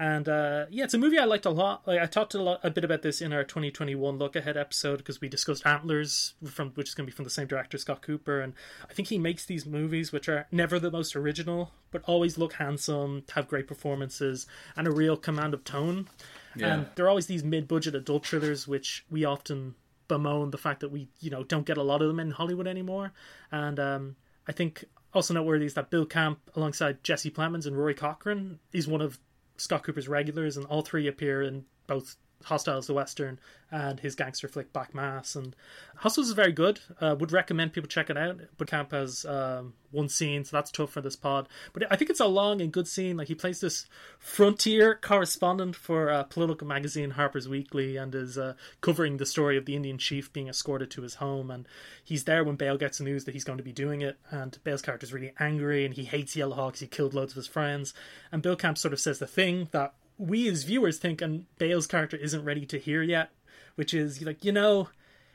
[0.00, 1.86] And uh, yeah, it's a movie I liked a lot.
[1.86, 4.96] Like, I talked a, lot, a bit about this in our 2021 look ahead episode
[4.96, 8.00] because we discussed Antlers, from which is going to be from the same director Scott
[8.00, 8.54] Cooper, and
[8.88, 12.54] I think he makes these movies which are never the most original, but always look
[12.54, 16.08] handsome, have great performances, and a real command of tone.
[16.56, 16.72] Yeah.
[16.72, 19.74] And they're always these mid-budget adult thrillers, which we often
[20.08, 22.66] bemoan the fact that we, you know, don't get a lot of them in Hollywood
[22.66, 23.12] anymore.
[23.52, 24.16] And um,
[24.48, 28.88] I think also noteworthy is that Bill Camp, alongside Jesse Plemons and Rory Cochrane, is
[28.88, 29.18] one of
[29.60, 33.38] Scott Cooper's regulars, and all three appear in both Hostiles the Western
[33.70, 35.36] and his gangster flick Black Mass.
[35.36, 35.54] And
[35.96, 36.80] Hostiles is very good.
[37.00, 38.40] Uh, would recommend people check it out.
[38.58, 41.48] But Camp has um, one scene, so that's tough for this pod.
[41.72, 43.16] But I think it's a long and good scene.
[43.16, 43.86] Like he plays this
[44.18, 49.66] frontier correspondent for a political magazine Harper's Weekly and is uh, covering the story of
[49.66, 51.50] the Indian chief being escorted to his home.
[51.50, 51.68] And
[52.02, 54.18] he's there when Bale gets the news that he's going to be doing it.
[54.30, 56.80] And Bale's character is really angry and he hates Yellow Hawks.
[56.80, 57.94] He killed loads of his friends.
[58.32, 61.86] And Bill Camp sort of says the thing that we as viewers think and Bale's
[61.86, 63.30] character isn't ready to hear yet,
[63.74, 64.90] which is like, you know,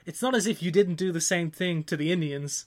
[0.05, 2.65] it's not as if you didn't do the same thing to the Indians.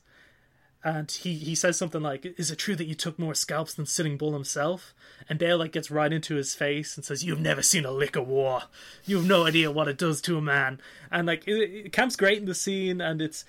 [0.82, 3.86] And he, he says something like, Is it true that you took more scalps than
[3.86, 4.94] Sitting Bull himself?
[5.28, 8.16] And Bale like gets right into his face and says, You've never seen a lick
[8.16, 8.62] of war.
[9.04, 10.80] You have no idea what it does to a man.
[11.10, 13.44] And like it, it, Camp's great in the scene and it's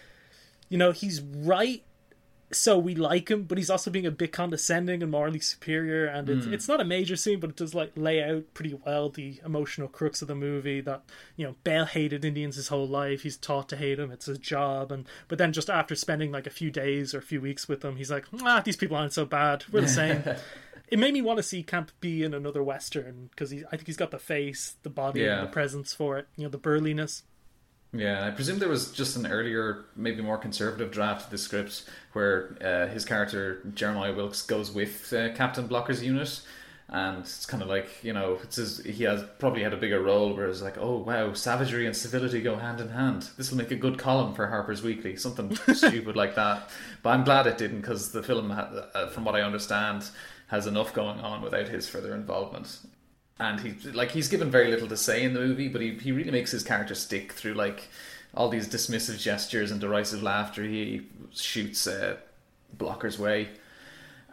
[0.70, 1.84] you know, he's right
[2.52, 6.06] so we like him, but he's also being a bit condescending and morally superior.
[6.08, 6.54] And it's Mm.
[6.54, 9.88] it's not a major scene, but it does like lay out pretty well the emotional
[9.88, 10.82] crux of the movie.
[10.82, 11.04] That
[11.36, 13.22] you know, Bale hated Indians his whole life.
[13.22, 14.12] He's taught to hate them.
[14.12, 14.92] It's his job.
[14.92, 17.82] And but then just after spending like a few days or a few weeks with
[17.82, 19.66] them, he's like, ah, these people aren't so bad.
[19.72, 20.24] We're the same.
[20.88, 23.96] it made me want to see Camp B in another western because I think he's
[23.98, 25.42] got the face, the body, Yeah.
[25.42, 26.28] the presence for it.
[26.36, 27.22] You know, the burliness.
[27.92, 31.86] Yeah, I presume there was just an earlier, maybe more conservative draft of the script
[32.14, 36.40] where uh, his character Jeremiah Wilkes goes with uh, Captain Blocker's unit,
[36.90, 40.04] and it's kind of like you know, it's his, he has probably had a bigger
[40.04, 40.36] role.
[40.36, 43.28] where it's like, oh wow, savagery and civility go hand in hand.
[43.38, 46.70] This will make a good column for Harper's Weekly, something stupid like that.
[47.02, 50.08] But I'm glad it didn't because the film, had, uh, from what I understand,
[50.48, 52.78] has enough going on without his further involvement
[53.40, 56.12] and he like he's given very little to say in the movie, but he he
[56.12, 57.88] really makes his character stick through like
[58.34, 60.64] all these dismissive gestures and derisive laughter.
[60.64, 62.18] He shoots uh,
[62.74, 63.50] Blocker's way,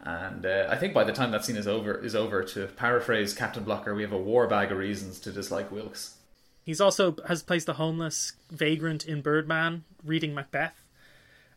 [0.03, 2.43] and uh, I think by the time that scene is over, is over.
[2.43, 6.15] To paraphrase Captain Blocker, we have a war bag of reasons to dislike Wilkes.
[6.63, 10.83] He's also has plays the homeless vagrant in Birdman, reading Macbeth,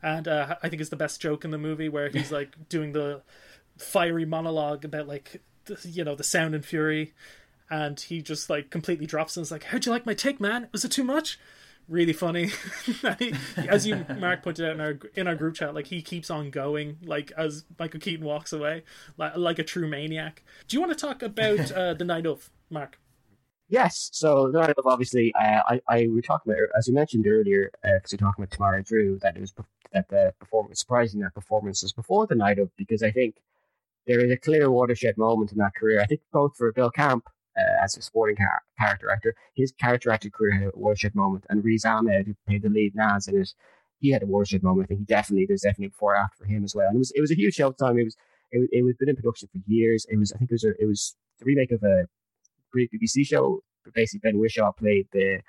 [0.01, 2.93] and uh, I think it's the best joke in the movie where he's like doing
[2.93, 3.23] the
[3.77, 5.43] fiery monologue about like
[5.83, 7.13] you know the sound and fury,
[7.71, 10.69] and he just like completely drops and is like, "How'd you like my take, man?
[10.73, 11.39] Was it too much?"
[11.89, 12.51] Really funny,
[13.57, 15.75] as you Mark pointed out in our in our group chat.
[15.75, 18.85] Like he keeps on going, like as Michael Keaton walks away,
[19.17, 20.43] like like a true maniac.
[20.69, 22.99] Do you want to talk about uh, the night of Mark?
[23.69, 24.11] Yes.
[24.13, 27.27] So the night of obviously, uh, I I we were talking about as you mentioned
[27.27, 29.55] earlier, because we we're talking about Tamara Drewe, that it was
[29.93, 33.37] that the performance surprising that performance was before the night of because I think
[34.07, 36.01] there is a clear watershed moment in that career.
[36.01, 37.29] I think both for Bill Camp
[37.61, 41.45] uh, as a sporting car- character actor, his character actor career had a watershed moment,
[41.51, 43.51] and Riz Ahmed, who played the lead Naz in it,
[43.99, 44.87] he had a watershed moment.
[44.87, 46.87] I think he definitely there's definitely before after for him as well.
[46.89, 47.99] And it was it was a huge show at the time.
[47.99, 48.17] It was
[48.53, 50.07] it, was- it was been in production for years.
[50.09, 52.07] It was I think it was a, it was the remake of a
[52.73, 53.63] great BBC show.
[53.95, 55.41] Basically, Ben Whishaw played the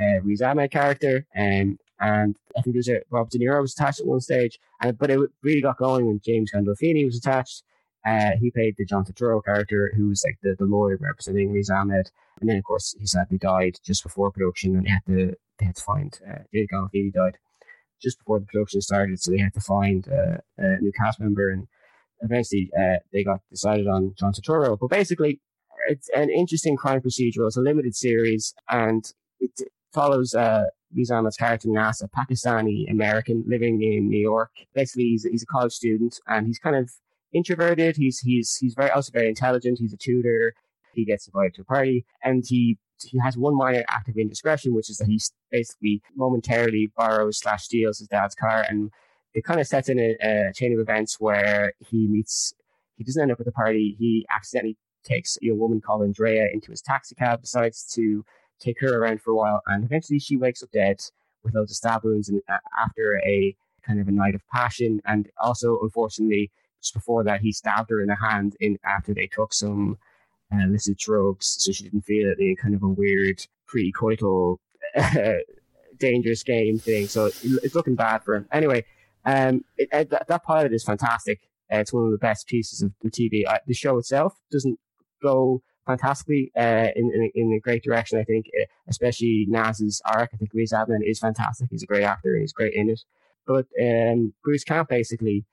[0.00, 4.00] uh, Riz Ahmed character, and and I think there's a Robert De Niro was attached
[4.00, 7.62] at one stage, and but it really got going when James Gandolfini was attached.
[8.06, 11.70] Uh, he played the John Turturro character, who was like the, the lawyer representing Riz
[11.70, 15.36] Ahmed, and then of course he sadly died just before production, and they had to
[15.58, 17.38] they had to find uh, Gandolfini died
[18.00, 21.50] just before the production started, so they had to find uh, a new cast member,
[21.50, 21.66] and
[22.20, 24.78] eventually uh, they got decided on John Turturro.
[24.78, 25.40] But basically,
[25.88, 27.48] it's an interesting crime procedural.
[27.48, 29.04] It's a limited series, and
[29.40, 29.50] it
[29.92, 34.50] follows uh, Riz Ahmed's character Naz, a Pakistani American living in New York.
[34.74, 36.90] Basically, he's, he's a college student, and he's kind of
[37.36, 37.96] introverted.
[37.96, 39.78] He's he's he's very also very intelligent.
[39.78, 40.54] He's a tutor.
[40.92, 44.74] He gets invited to a party, and he he has one minor act of indiscretion,
[44.74, 45.20] which is that he
[45.50, 48.90] basically momentarily borrows slash steals his dad's car, and
[49.34, 52.54] it kind of sets in a, a chain of events where he meets.
[52.96, 53.94] He doesn't end up at the party.
[53.98, 58.24] He accidentally takes a woman called Andrea into his taxi cab, decides to
[58.58, 61.00] take her around for a while, and eventually she wakes up dead
[61.44, 63.54] with loads of stab wounds and uh, after a
[63.86, 65.00] kind of a night of passion.
[65.04, 66.50] And also, unfortunately,
[66.82, 69.98] just before that, he stabbed her in the hand in after they took some
[70.52, 74.58] uh, illicit drugs, so she didn't feel it in kind of a weird pre-coital
[75.98, 77.06] dangerous game thing.
[77.06, 78.46] So it's looking bad for him.
[78.52, 78.84] Anyway,
[79.24, 81.40] um, it, it, that, that pilot is fantastic.
[81.72, 83.46] Uh, it's one of the best pieces of the TV.
[83.46, 84.78] Uh, the show itself doesn't
[85.22, 88.18] go fantastically uh, in, in, in a great direction.
[88.18, 90.30] I think, uh, especially Naz's arc.
[90.32, 91.68] I think Riz Ahmed is fantastic.
[91.70, 93.00] He's a great actor he's great in it.
[93.46, 95.44] But um, Bruce Camp basically,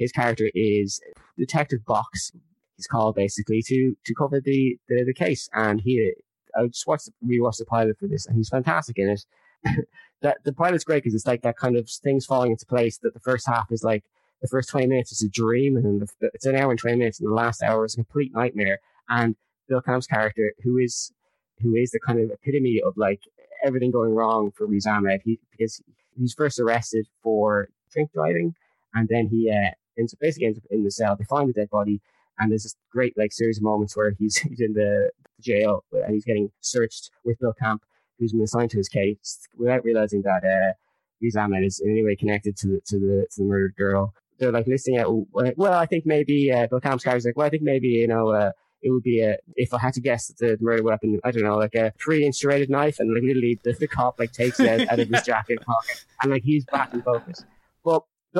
[0.00, 1.00] his character is
[1.36, 2.32] Detective Box.
[2.76, 6.12] He's called basically to to cover the the, the case, and he.
[6.56, 9.24] I just watched rewatched the pilot for this, and he's fantastic in it.
[10.22, 12.98] that the pilot's great because it's like that kind of things falling into place.
[12.98, 14.04] That the first half is like
[14.40, 16.96] the first twenty minutes is a dream, and then the, it's an hour and twenty
[16.96, 18.80] minutes, and the last hour is a complete nightmare.
[19.10, 19.36] And
[19.68, 21.12] Bill Camp's character, who is
[21.60, 23.20] who is the kind of epitome of like
[23.62, 25.20] everything going wrong for Riz Ahmed.
[25.24, 25.82] He because
[26.18, 28.54] he's first arrested for drink driving,
[28.94, 31.16] and then he uh, ends up basically ends up in the cell.
[31.16, 32.00] They find the dead body,
[32.38, 35.10] and there's this great like series of moments where he's he's in the
[35.40, 37.82] jail and he's getting searched with Bill Camp,
[38.18, 42.16] who's been assigned to his case, without realizing that uh, Ahmed is in any way
[42.16, 44.14] connected to the to the to the murdered girl.
[44.38, 45.26] They're like listing out.
[45.32, 48.30] Well, I think maybe uh, Bill Camp's character's like, well, I think maybe you know.
[48.30, 51.42] Uh, it would be a if I had to guess the murder weapon, I don't
[51.42, 54.58] know, like a three inch serrated knife, and like literally the, the cop like takes
[54.58, 57.44] it out, of his jacket pocket, and like he's back in focus.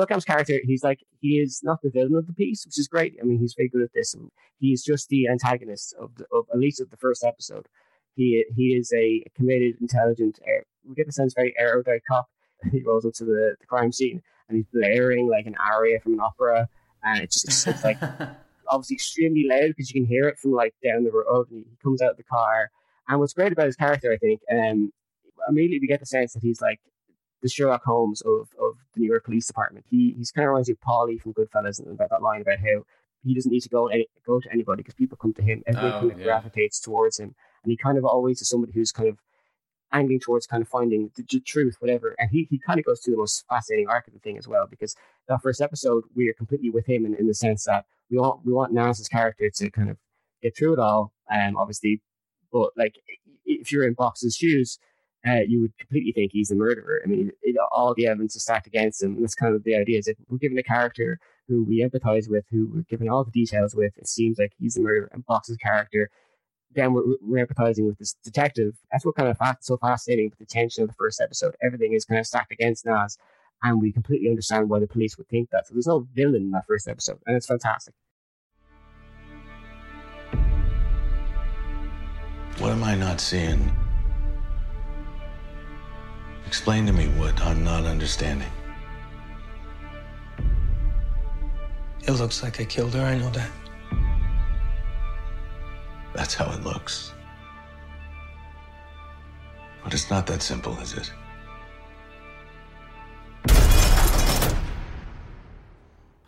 [0.07, 3.17] Camp's character, he's like he is not the villain of the piece, which is great.
[3.21, 4.13] I mean, he's very good at this.
[4.13, 7.67] And he's just the antagonist of the, of at least of the first episode.
[8.15, 10.39] He he is a committed, intelligent.
[10.45, 12.27] Uh, we get the sense very erudite cop.
[12.71, 16.13] He rolls up to the, the crime scene and he's blaring like an aria from
[16.13, 16.69] an opera,
[17.03, 17.97] and it's just it's like
[18.67, 21.49] obviously extremely loud because you can hear it from like down the road.
[21.49, 22.69] And he comes out of the car,
[23.07, 24.91] and what's great about his character, I think, um,
[25.49, 26.79] immediately we get the sense that he's like
[27.41, 29.85] the Sherlock Holmes of, of the New York Police Department.
[29.89, 32.59] He he's kind of reminds you of Paulie from Goodfellas and about that line about
[32.59, 32.85] how
[33.23, 35.63] he doesn't need to go any, go to anybody because people come to him.
[35.67, 36.25] Everyone Oh, kind of yeah.
[36.25, 39.17] gravitates towards him, and he kind of always is somebody who's kind of
[39.93, 42.15] angling towards kind of finding the, the truth, whatever.
[42.17, 44.47] And he, he kind of goes through the most fascinating arc of the thing as
[44.47, 44.95] well, because
[45.27, 48.45] that first episode we are completely with him in, in the sense that we want
[48.45, 49.97] we want Naz's character to kind of
[50.41, 52.01] get through it all, um, obviously.
[52.51, 52.95] But like,
[53.45, 54.79] if you're in Box's shoes,
[55.27, 57.01] uh, you would completely think he's the murderer.
[57.03, 59.13] I mean, it, all the evidence is stacked against him.
[59.13, 62.29] And that's kind of the idea: is if we're given a character who we empathize
[62.29, 65.09] with, who we're given all the details with, it seems like he's the murderer.
[65.11, 66.09] And Box's character,
[66.73, 68.75] then we're, we're empathizing with this detective.
[68.91, 71.55] That's what kind of so fascinating with the tension of the first episode.
[71.61, 73.17] Everything is kind of stacked against Naz,
[73.61, 75.67] and we completely understand why the police would think that.
[75.67, 77.93] So there's no villain in that first episode, and it's fantastic.
[82.57, 83.71] What am I not seeing?
[86.51, 88.51] Explain to me what I'm not understanding.
[92.05, 93.49] It looks like I killed her, I know that.
[96.13, 97.13] That's how it looks.
[99.81, 101.13] But it's not that simple, is it?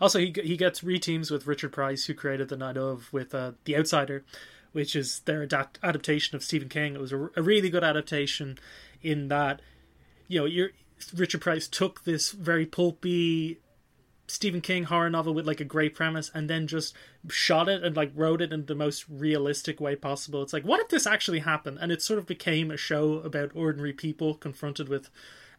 [0.00, 3.52] Also, he he gets reteams with Richard Price, who created The Night of, with uh,
[3.66, 4.24] The Outsider,
[4.72, 6.94] which is their adapt- adaptation of Stephen King.
[6.94, 8.56] It was a, a really good adaptation
[9.02, 9.60] in that,
[10.28, 10.70] you know, you're,
[11.14, 13.58] Richard Price took this very pulpy
[14.26, 16.94] Stephen King horror novel with like a great premise and then just
[17.28, 20.42] shot it and like wrote it in the most realistic way possible.
[20.42, 21.78] It's like, what if this actually happened?
[21.80, 25.10] And it sort of became a show about ordinary people confronted with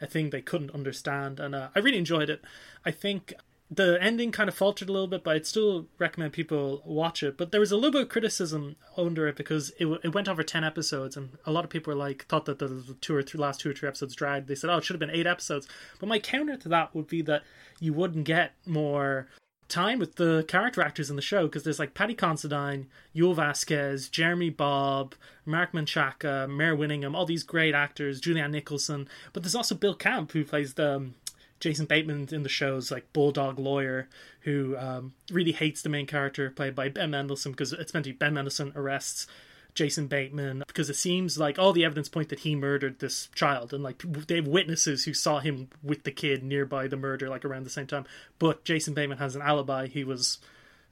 [0.01, 1.39] a thing they couldn't understand.
[1.39, 2.43] And uh, I really enjoyed it.
[2.83, 3.33] I think
[3.69, 7.35] the ending kind of faltered a little bit, but I'd still recommend people watch it.
[7.35, 10.43] But there was a little bit of criticism under it because it, it went over
[10.43, 13.39] ten episodes, and a lot of people were like thought that the two or three
[13.39, 14.47] last two or three episodes dragged.
[14.47, 15.67] They said, "Oh, it should have been eight episodes."
[15.99, 17.43] But my counter to that would be that
[17.79, 19.27] you wouldn't get more
[19.67, 24.09] time with the character actors in the show because there's like Paddy Considine, Yul Vasquez,
[24.09, 29.07] Jeremy Bobb, Mark Menchaca, Mare Winningham, all these great actors, Julianne Nicholson.
[29.33, 31.15] But there's also Bill Camp who plays the um,
[31.59, 34.07] Jason Bateman in the show's like bulldog lawyer
[34.41, 38.11] who um, really hates the main character played by Ben Mendelsohn because it's meant to
[38.11, 39.27] be Ben Mendelsohn arrests
[39.73, 43.73] Jason Bateman because it seems like all the evidence point that he murdered this child
[43.73, 47.43] and like they have witnesses who saw him with the kid nearby the murder like
[47.43, 48.05] around the same time.
[48.39, 49.87] But Jason Bateman has an alibi.
[49.87, 50.39] He was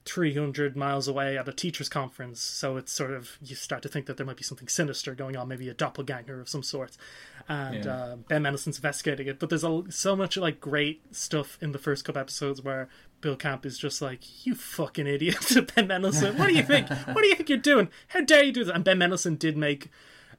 [0.05, 4.05] 300 miles away at a teachers conference so it's sort of you start to think
[4.05, 6.97] that there might be something sinister going on maybe a doppelganger of some sort.
[7.47, 7.91] And Yeah.
[7.95, 11.79] uh, Ben Mendelsohn's investigating it but there's a, so much like great stuff in the
[11.79, 12.89] first couple episodes where
[13.21, 15.37] Bill Camp is just like you fucking idiot
[15.75, 16.37] Ben Mendelsohn.
[16.37, 16.89] What do you think?
[16.89, 17.87] What do you think you're doing?
[18.09, 18.75] How dare you do that?
[18.75, 19.89] And Ben Mendelsohn did make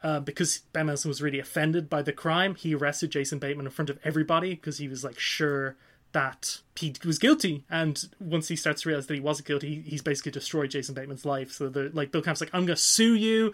[0.02, 3.72] uh, because Ben Mendelsohn was really offended by the crime, he arrested Jason Bateman in
[3.72, 5.76] front of everybody because he was like sure
[6.14, 7.64] that he was guilty.
[7.68, 10.94] And once he starts to realize that he wasn't guilty, he, he's basically destroyed Jason
[10.94, 11.52] Bateman's life.
[11.52, 13.52] So the like Bill Camp's like, I'm gonna sue you.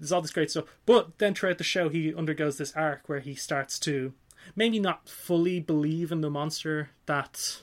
[0.00, 0.64] There's all this great stuff.
[0.86, 4.14] But then throughout the show, he undergoes this arc where he starts to
[4.56, 7.60] maybe not fully believe in the monster that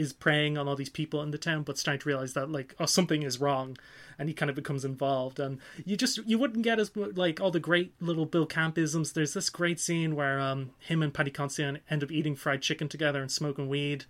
[0.00, 2.74] is preying on all these people in the town, but starting to realize that like
[2.80, 3.76] oh something is wrong,
[4.18, 5.38] and he kind of becomes involved.
[5.38, 9.12] And you just you wouldn't get as like all the great little Bill Campisms.
[9.12, 12.88] There's this great scene where um him and Paddy Considine end up eating fried chicken
[12.88, 14.06] together and smoking weed,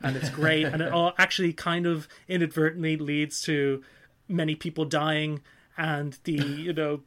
[0.00, 0.64] and it's great.
[0.66, 3.82] and it all actually kind of inadvertently leads to
[4.28, 5.40] many people dying
[5.76, 7.00] and the you know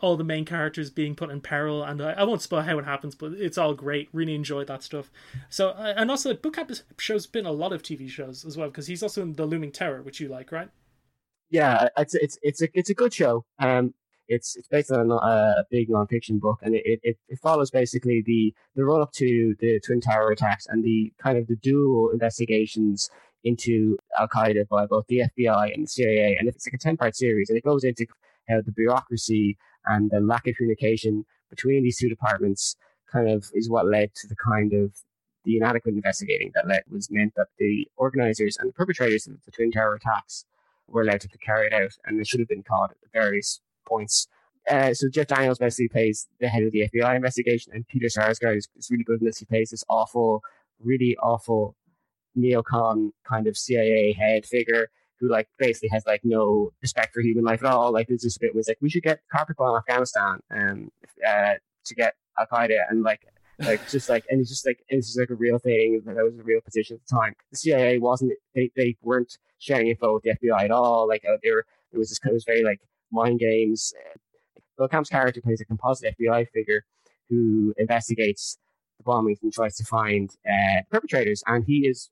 [0.00, 2.84] all the main characters being put in peril and I, I won't spoil how it
[2.84, 4.08] happens but it's all great.
[4.12, 5.10] Really enjoyed that stuff.
[5.48, 8.68] So and also book Camp is- show's been a lot of tv shows as well
[8.68, 10.70] because he's also in the looming tower which you like right?
[11.50, 13.44] Yeah, it's it's it's a it's a good show.
[13.58, 13.92] Um,
[14.28, 18.22] it's it's based on a, a big nonfiction book, and it, it, it follows basically
[18.24, 22.10] the the run up to the Twin Tower attacks and the kind of the dual
[22.10, 23.10] investigations
[23.42, 26.96] into Al Qaeda by both the FBI and the CIA, and it's like a ten
[26.96, 28.06] part series, and it goes into
[28.48, 32.76] how the bureaucracy and the lack of communication between these two departments
[33.10, 34.92] kind of is what led to the kind of
[35.44, 39.50] the inadequate investigating that led was meant that the organizers and the perpetrators of the
[39.50, 40.44] Twin Tower attacks
[40.86, 44.28] were allowed to carry it out, and they should have been caught at various points.
[44.68, 48.58] Uh, so Jeff Daniels basically plays the head of the FBI investigation, and Peter Sarsgaard
[48.58, 49.38] is, is really good in this.
[49.38, 50.42] He plays this awful,
[50.78, 51.76] really awful
[52.36, 54.90] neocon kind of CIA head figure
[55.20, 57.92] who like basically has like no respect for human life at all.
[57.92, 60.90] Like this where it's like we should get carpet bomb Afghanistan um
[61.26, 61.54] uh,
[61.84, 63.26] to get Al Qaeda and like
[63.60, 66.38] like just like and it's just like it's just like a real thing that was
[66.38, 67.34] a real position at the time.
[67.50, 71.06] The CIA wasn't they, they weren't sharing info with the FBI at all.
[71.06, 72.80] Like uh, there there was this kind of very like
[73.12, 73.92] mind games.
[74.78, 76.84] Bill Camp's character plays a composite FBI figure
[77.28, 78.56] who investigates
[78.98, 82.10] the bombings and tries to find uh, perpetrators, and he is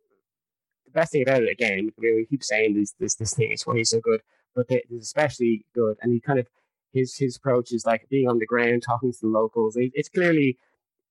[0.88, 1.50] the best thing about it.
[1.50, 4.22] Again, we keep saying this this this thing is why he's so good,
[4.54, 6.46] but it is especially good, and he kind of
[6.92, 9.76] his his approach is like being on the ground, talking to the locals.
[9.76, 10.58] It, it's clearly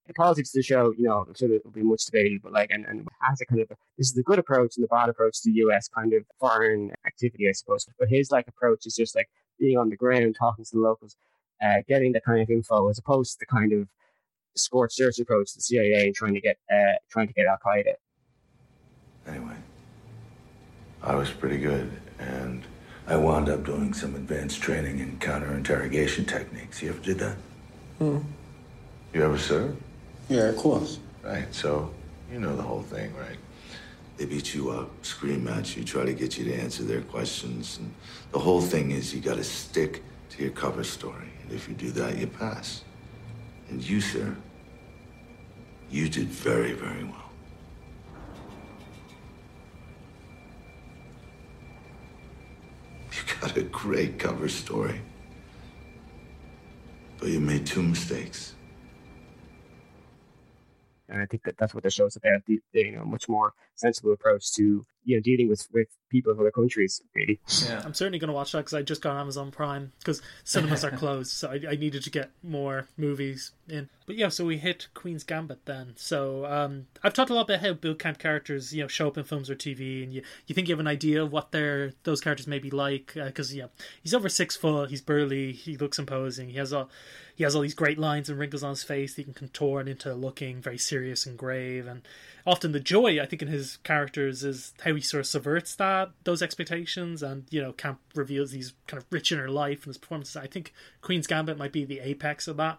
[0.08, 2.52] the politics of the show, you know, I'm sure there will be much debated, but
[2.52, 5.10] like, and, and has a kind of, this is the good approach and the bad
[5.10, 7.86] approach to the US kind of foreign activity, I suppose.
[7.98, 9.28] But his like approach is just like
[9.60, 11.16] being on the ground, talking to the locals,
[11.62, 13.86] uh, getting the kind of info as opposed to the kind of
[14.56, 17.58] scorched earth approach to the CIA and trying to get, uh, trying to get Al
[17.64, 17.92] Qaeda.
[21.02, 22.62] Anyway, I was pretty good, and
[23.06, 26.82] I wound up doing some advanced training in counter interrogation techniques.
[26.82, 27.36] You ever did that?
[27.98, 28.18] Hmm.
[29.14, 29.80] You ever served?
[30.28, 30.98] Yeah, of course.
[31.22, 31.92] Right, so
[32.30, 33.36] you know the whole thing, right?
[34.16, 37.78] They beat you up, scream at you, try to get you to answer their questions,
[37.78, 37.92] and
[38.32, 41.30] the whole thing is you gotta stick to your cover story.
[41.42, 42.82] And if you do that, you pass.
[43.70, 44.34] And you, sir,
[45.90, 47.30] you did very, very well.
[53.12, 55.00] You got a great cover story.
[57.18, 58.54] But you made two mistakes.
[61.08, 62.44] And I think that that's what the show's about.
[62.46, 66.32] The, the you know much more sensible approach to you know dealing with with people
[66.32, 67.02] of other countries.
[67.14, 67.40] Really.
[67.64, 67.82] Yeah.
[67.84, 70.90] I'm certainly going to watch that because I just got Amazon Prime because cinemas are
[70.96, 73.88] closed, so I, I needed to get more movies in.
[74.06, 75.92] But yeah, so we hit Queen's Gambit then.
[75.96, 79.18] So um, I've talked a lot about how boot camp characters, you know, show up
[79.18, 81.92] in films or TV, and you you think you have an idea of what their
[82.04, 83.66] those characters may be like because yeah,
[84.02, 86.88] he's over six foot, he's burly, he looks imposing, he has all
[87.38, 89.86] he has all these great lines and wrinkles on his face that he can contort
[89.86, 92.02] into looking very serious and grave and
[92.44, 96.10] often the joy I think in his characters is how he sort of subverts that
[96.24, 99.98] those expectations and you know Camp reveals these kind of rich inner life and his
[99.98, 100.36] performances.
[100.36, 102.78] I think Queen's Gambit might be the apex of that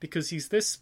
[0.00, 0.78] because he's this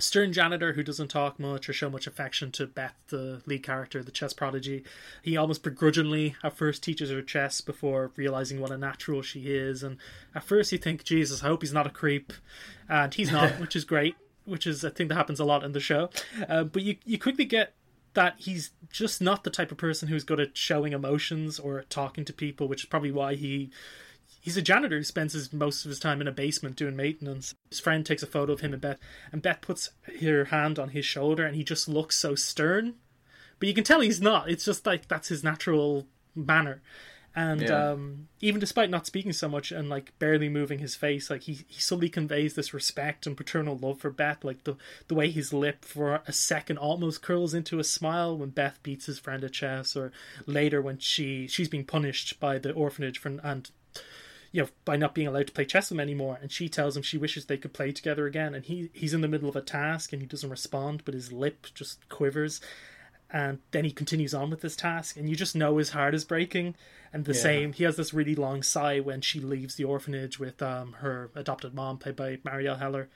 [0.00, 4.02] stern janitor who doesn't talk much or show much affection to Beth, the lead character,
[4.02, 4.84] the chess prodigy.
[5.22, 9.82] He almost begrudgingly at first teaches her chess before realizing what a natural she is.
[9.82, 9.98] And
[10.34, 12.32] at first you think, Jesus, I hope he's not a creep.
[12.88, 14.14] And he's not, which is great,
[14.44, 16.10] which is a thing that happens a lot in the show.
[16.48, 17.74] Uh, but you, you quickly get
[18.18, 22.24] that he's just not the type of person who's good at showing emotions or talking
[22.24, 23.70] to people, which is probably why he
[24.40, 27.54] he's a janitor who spends his, most of his time in a basement doing maintenance.
[27.70, 28.98] His friend takes a photo of him and Beth,
[29.30, 29.90] and Beth puts
[30.20, 32.94] her hand on his shoulder, and he just looks so stern.
[33.60, 34.50] But you can tell he's not.
[34.50, 36.82] It's just like that's his natural manner.
[37.38, 37.92] And Yeah.
[37.92, 41.60] um, even despite not speaking so much and like barely moving his face, like he,
[41.68, 44.42] he subtly conveys this respect and paternal love for Beth.
[44.42, 44.74] Like the
[45.06, 49.06] the way his lip for a second almost curls into a smile when Beth beats
[49.06, 50.10] his friend at chess, or
[50.46, 53.70] later when she she's being punished by the orphanage for and
[54.50, 56.96] you know by not being allowed to play chess with him anymore and she tells
[56.96, 59.54] him she wishes they could play together again and he he's in the middle of
[59.56, 62.60] a task and he doesn't respond but his lip just quivers
[63.30, 66.24] and then he continues on with this task and you just know his heart is
[66.24, 66.74] breaking
[67.12, 67.40] and the Yeah.
[67.40, 71.30] same he has this really long sigh when she leaves the orphanage with um, her
[71.34, 73.08] adopted mom played by marielle heller.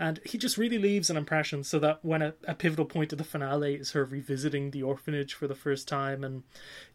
[0.00, 3.18] And he just really leaves an impression so that when a, a pivotal point of
[3.18, 6.44] the finale is her revisiting the orphanage for the first time and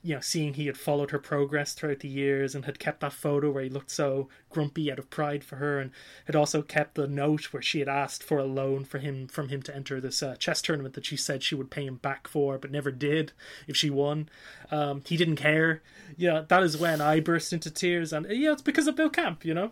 [0.02, 3.12] you know seeing he had followed her progress throughout the years and had kept that
[3.12, 5.92] photo where he looked so grumpy out of pride for her and
[6.26, 9.50] had also kept the note where she had asked for a loan for him from
[9.50, 12.26] him to enter this uh, chess tournament that she said she would pay him back
[12.30, 13.34] for but never did
[13.68, 14.30] if she won.
[14.72, 15.82] Um, he didn't care.
[16.16, 19.44] Yeah that is when i burst into tears and yeah it's because of bill camp
[19.46, 19.72] you know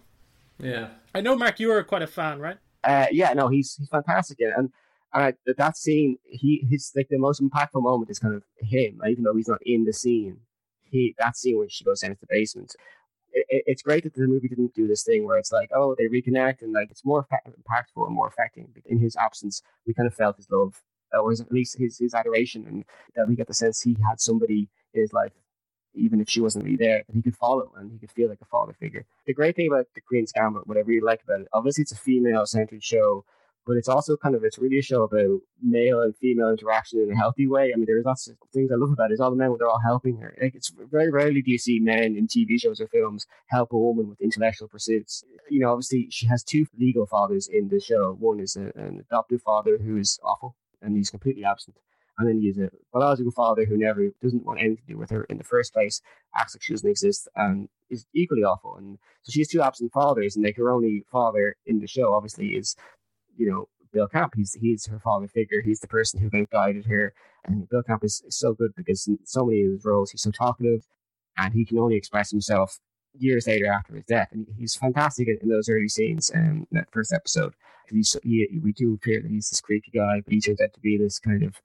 [0.60, 0.90] Yeah.
[1.16, 4.40] i know mark you are quite a fan right Uh, yeah, no, he's he's fantastic,
[4.42, 4.70] and and
[5.14, 8.94] I, that- that scene, he his like the most impactful moment is kind of him,
[9.12, 10.38] even though he's not in the scene.
[10.92, 12.72] He that scene when she goes down to the basement.
[13.40, 15.90] It, it- it's great that the movie didn't do this thing where it's like, oh,
[15.98, 18.68] they reconnect, and like it's more effect- impactful and more affecting.
[18.94, 20.74] In his absence, we kind of felt his love,
[21.14, 22.78] or his, at least his his adoration, and
[23.16, 24.62] that we get the sense he had somebody
[24.96, 25.34] in his life
[25.94, 28.42] even if she wasn't really there, that he could follow and he could feel like
[28.42, 29.06] a father figure.
[29.26, 31.98] The great thing about the Queen's Gambit, whatever you like about it, obviously it's a
[31.98, 33.26] female centered show,
[33.66, 37.12] but it's also kind of it's really a show about male and female interaction in
[37.12, 37.72] a healthy way.
[37.74, 39.16] I mean, there's lots of things I love about it.
[39.16, 40.36] Is all the men they're all helping her.
[40.42, 43.78] Like it's very rarely do you see men in TV shows or films help a
[43.78, 45.24] woman with intellectual pursuits.
[45.50, 48.16] You know, obviously she has two legal fathers in the show.
[48.20, 51.78] One is a, an adoptive father who is awful and he's completely absent.
[52.18, 55.24] And then he's a biological father who never doesn't want anything to do with her
[55.26, 56.02] in the first place,
[56.36, 58.76] acts like she doesn't exist, and is equally awful.
[58.76, 62.14] And so she has two absent fathers, and like her only father in the show,
[62.14, 62.76] obviously, is
[63.38, 64.34] you know Bill Camp.
[64.36, 65.62] He's he's her father figure.
[65.62, 67.14] He's the person who kind of guided her.
[67.46, 70.32] And Bill Camp is, so good because in so many of his roles, he's so
[70.32, 70.86] talkative,
[71.38, 72.80] and he can only express himself
[73.18, 74.30] years later after his death.
[74.32, 77.54] And he's fantastic in, those early scenes um, that first episode.
[77.90, 80.80] He's, he, we do fear that he's this creepy guy, but he turns out to
[80.80, 81.62] be this kind of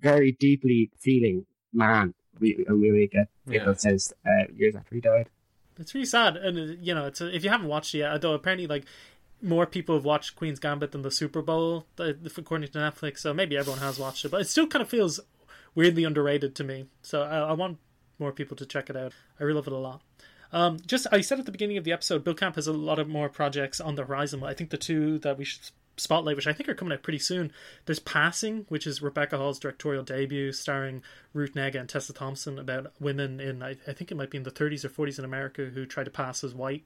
[0.00, 2.14] very deeply feeling man.
[2.38, 3.64] We and we really get get Yeah.
[3.66, 5.28] that sense uh, years after he died.
[5.78, 8.12] It's really sad, and uh, you know, it's a, if you haven't watched it yet,
[8.12, 8.84] although apparently like
[9.42, 13.18] more people have watched Queen's Gambit than the Super Bowl, uh, according to Netflix.
[13.20, 15.20] So maybe everyone has watched it, but it still kind of feels
[15.74, 16.86] weirdly underrated to me.
[17.02, 17.78] So I, I want
[18.18, 19.12] more people to check it out.
[19.38, 20.02] I really love it a lot.
[20.52, 22.98] Um, just I said at the beginning of the episode, Bill Camp has a lot
[22.98, 24.42] of more projects on the horizon.
[24.44, 25.70] I think the two that we should
[26.00, 27.52] spotlight, which I think are coming out pretty soon.
[27.86, 32.92] There's Passing, which is Rebecca Hall's directorial debut, starring Ruth Negga and Tessa Thompson, about
[32.98, 35.66] women in I, I think it might be in the 30s or 40s in America
[35.66, 36.84] who try to pass as white.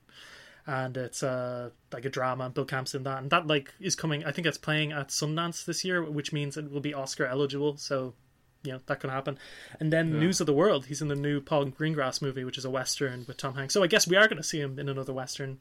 [0.67, 3.95] And it's uh like a drama, and Bill Camp's in that, and that like is
[3.95, 4.25] coming.
[4.25, 7.77] I think it's playing at Sundance this year, which means it will be Oscar eligible.
[7.77, 8.15] So
[8.63, 9.39] you know that can happen.
[9.79, 10.21] And then Yeah.
[10.21, 10.87] News of the World.
[10.87, 13.75] He's in the new Paul Greengrass movie, which is a western with Tom Hanks.
[13.75, 15.59] So I guess we are going to see him in another western,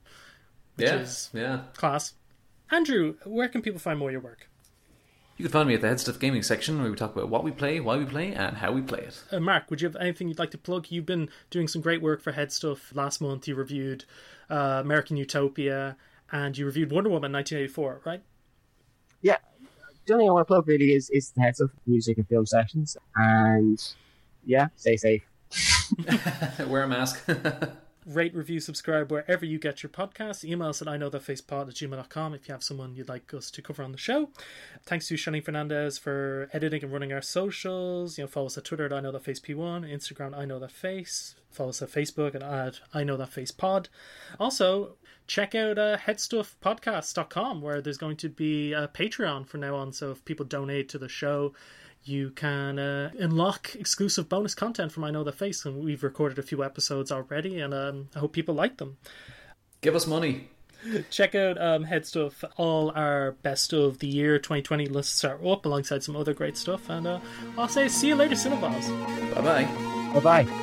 [0.78, 1.64] which Yeah, is yeah.
[1.76, 2.14] class.
[2.72, 4.49] Andrew, where can people find more of your work?
[5.38, 7.43] You can find me at the Head Stuff Gaming section where we talk about what
[7.43, 9.24] we play, why we play, and how we play it.
[9.32, 10.88] Uh, Mark, would you have anything you'd like to plug?
[10.89, 12.95] You've been doing some great work for Head Stuff.
[12.95, 14.05] Last month, you reviewed
[14.49, 15.97] uh, American Utopia,
[16.32, 18.22] and you reviewed Wonder Woman 1984, right?
[19.22, 19.38] Yeah,
[20.05, 22.28] the only thing I want to plug really is is the heads of music and
[22.28, 23.82] film sessions, and
[24.45, 25.24] yeah, stay safe.
[26.68, 27.24] Wear a mask.
[28.06, 30.43] Rate, review, subscribe wherever you get your podcasts.
[30.43, 33.34] Email us at I know that facepod at gmail.com if you have someone you'd like
[33.34, 34.30] us to cover on the show.
[34.84, 38.18] Thanks to Charline Fernandez for editing and running our socials.
[38.18, 40.60] You know, follow us at Twitter at I know that face P1, Instagram I know
[40.60, 41.36] that face.
[41.49, 43.88] Follow us at Facebook at, at I know that face pod.
[44.39, 44.95] Also,
[45.28, 49.93] check out uh, headstuffpodcast.com where there's going to be a Patreon from now on.
[49.93, 51.54] So if people donate to the show,
[52.06, 56.39] you can uh, unlock exclusive bonus content from I Know the Face, and we've recorded
[56.39, 58.97] a few episodes already, and um, I hope people like them.
[59.82, 60.49] Give us money.
[61.10, 62.43] Check out um, Head Stuff.
[62.58, 66.89] All our best of the year 2020 lists are up alongside some other great stuff,
[66.89, 67.20] and uh,
[67.58, 68.89] I'll say see you later, Cineballs.
[69.36, 70.20] Bye bye.
[70.20, 70.62] Bye bye.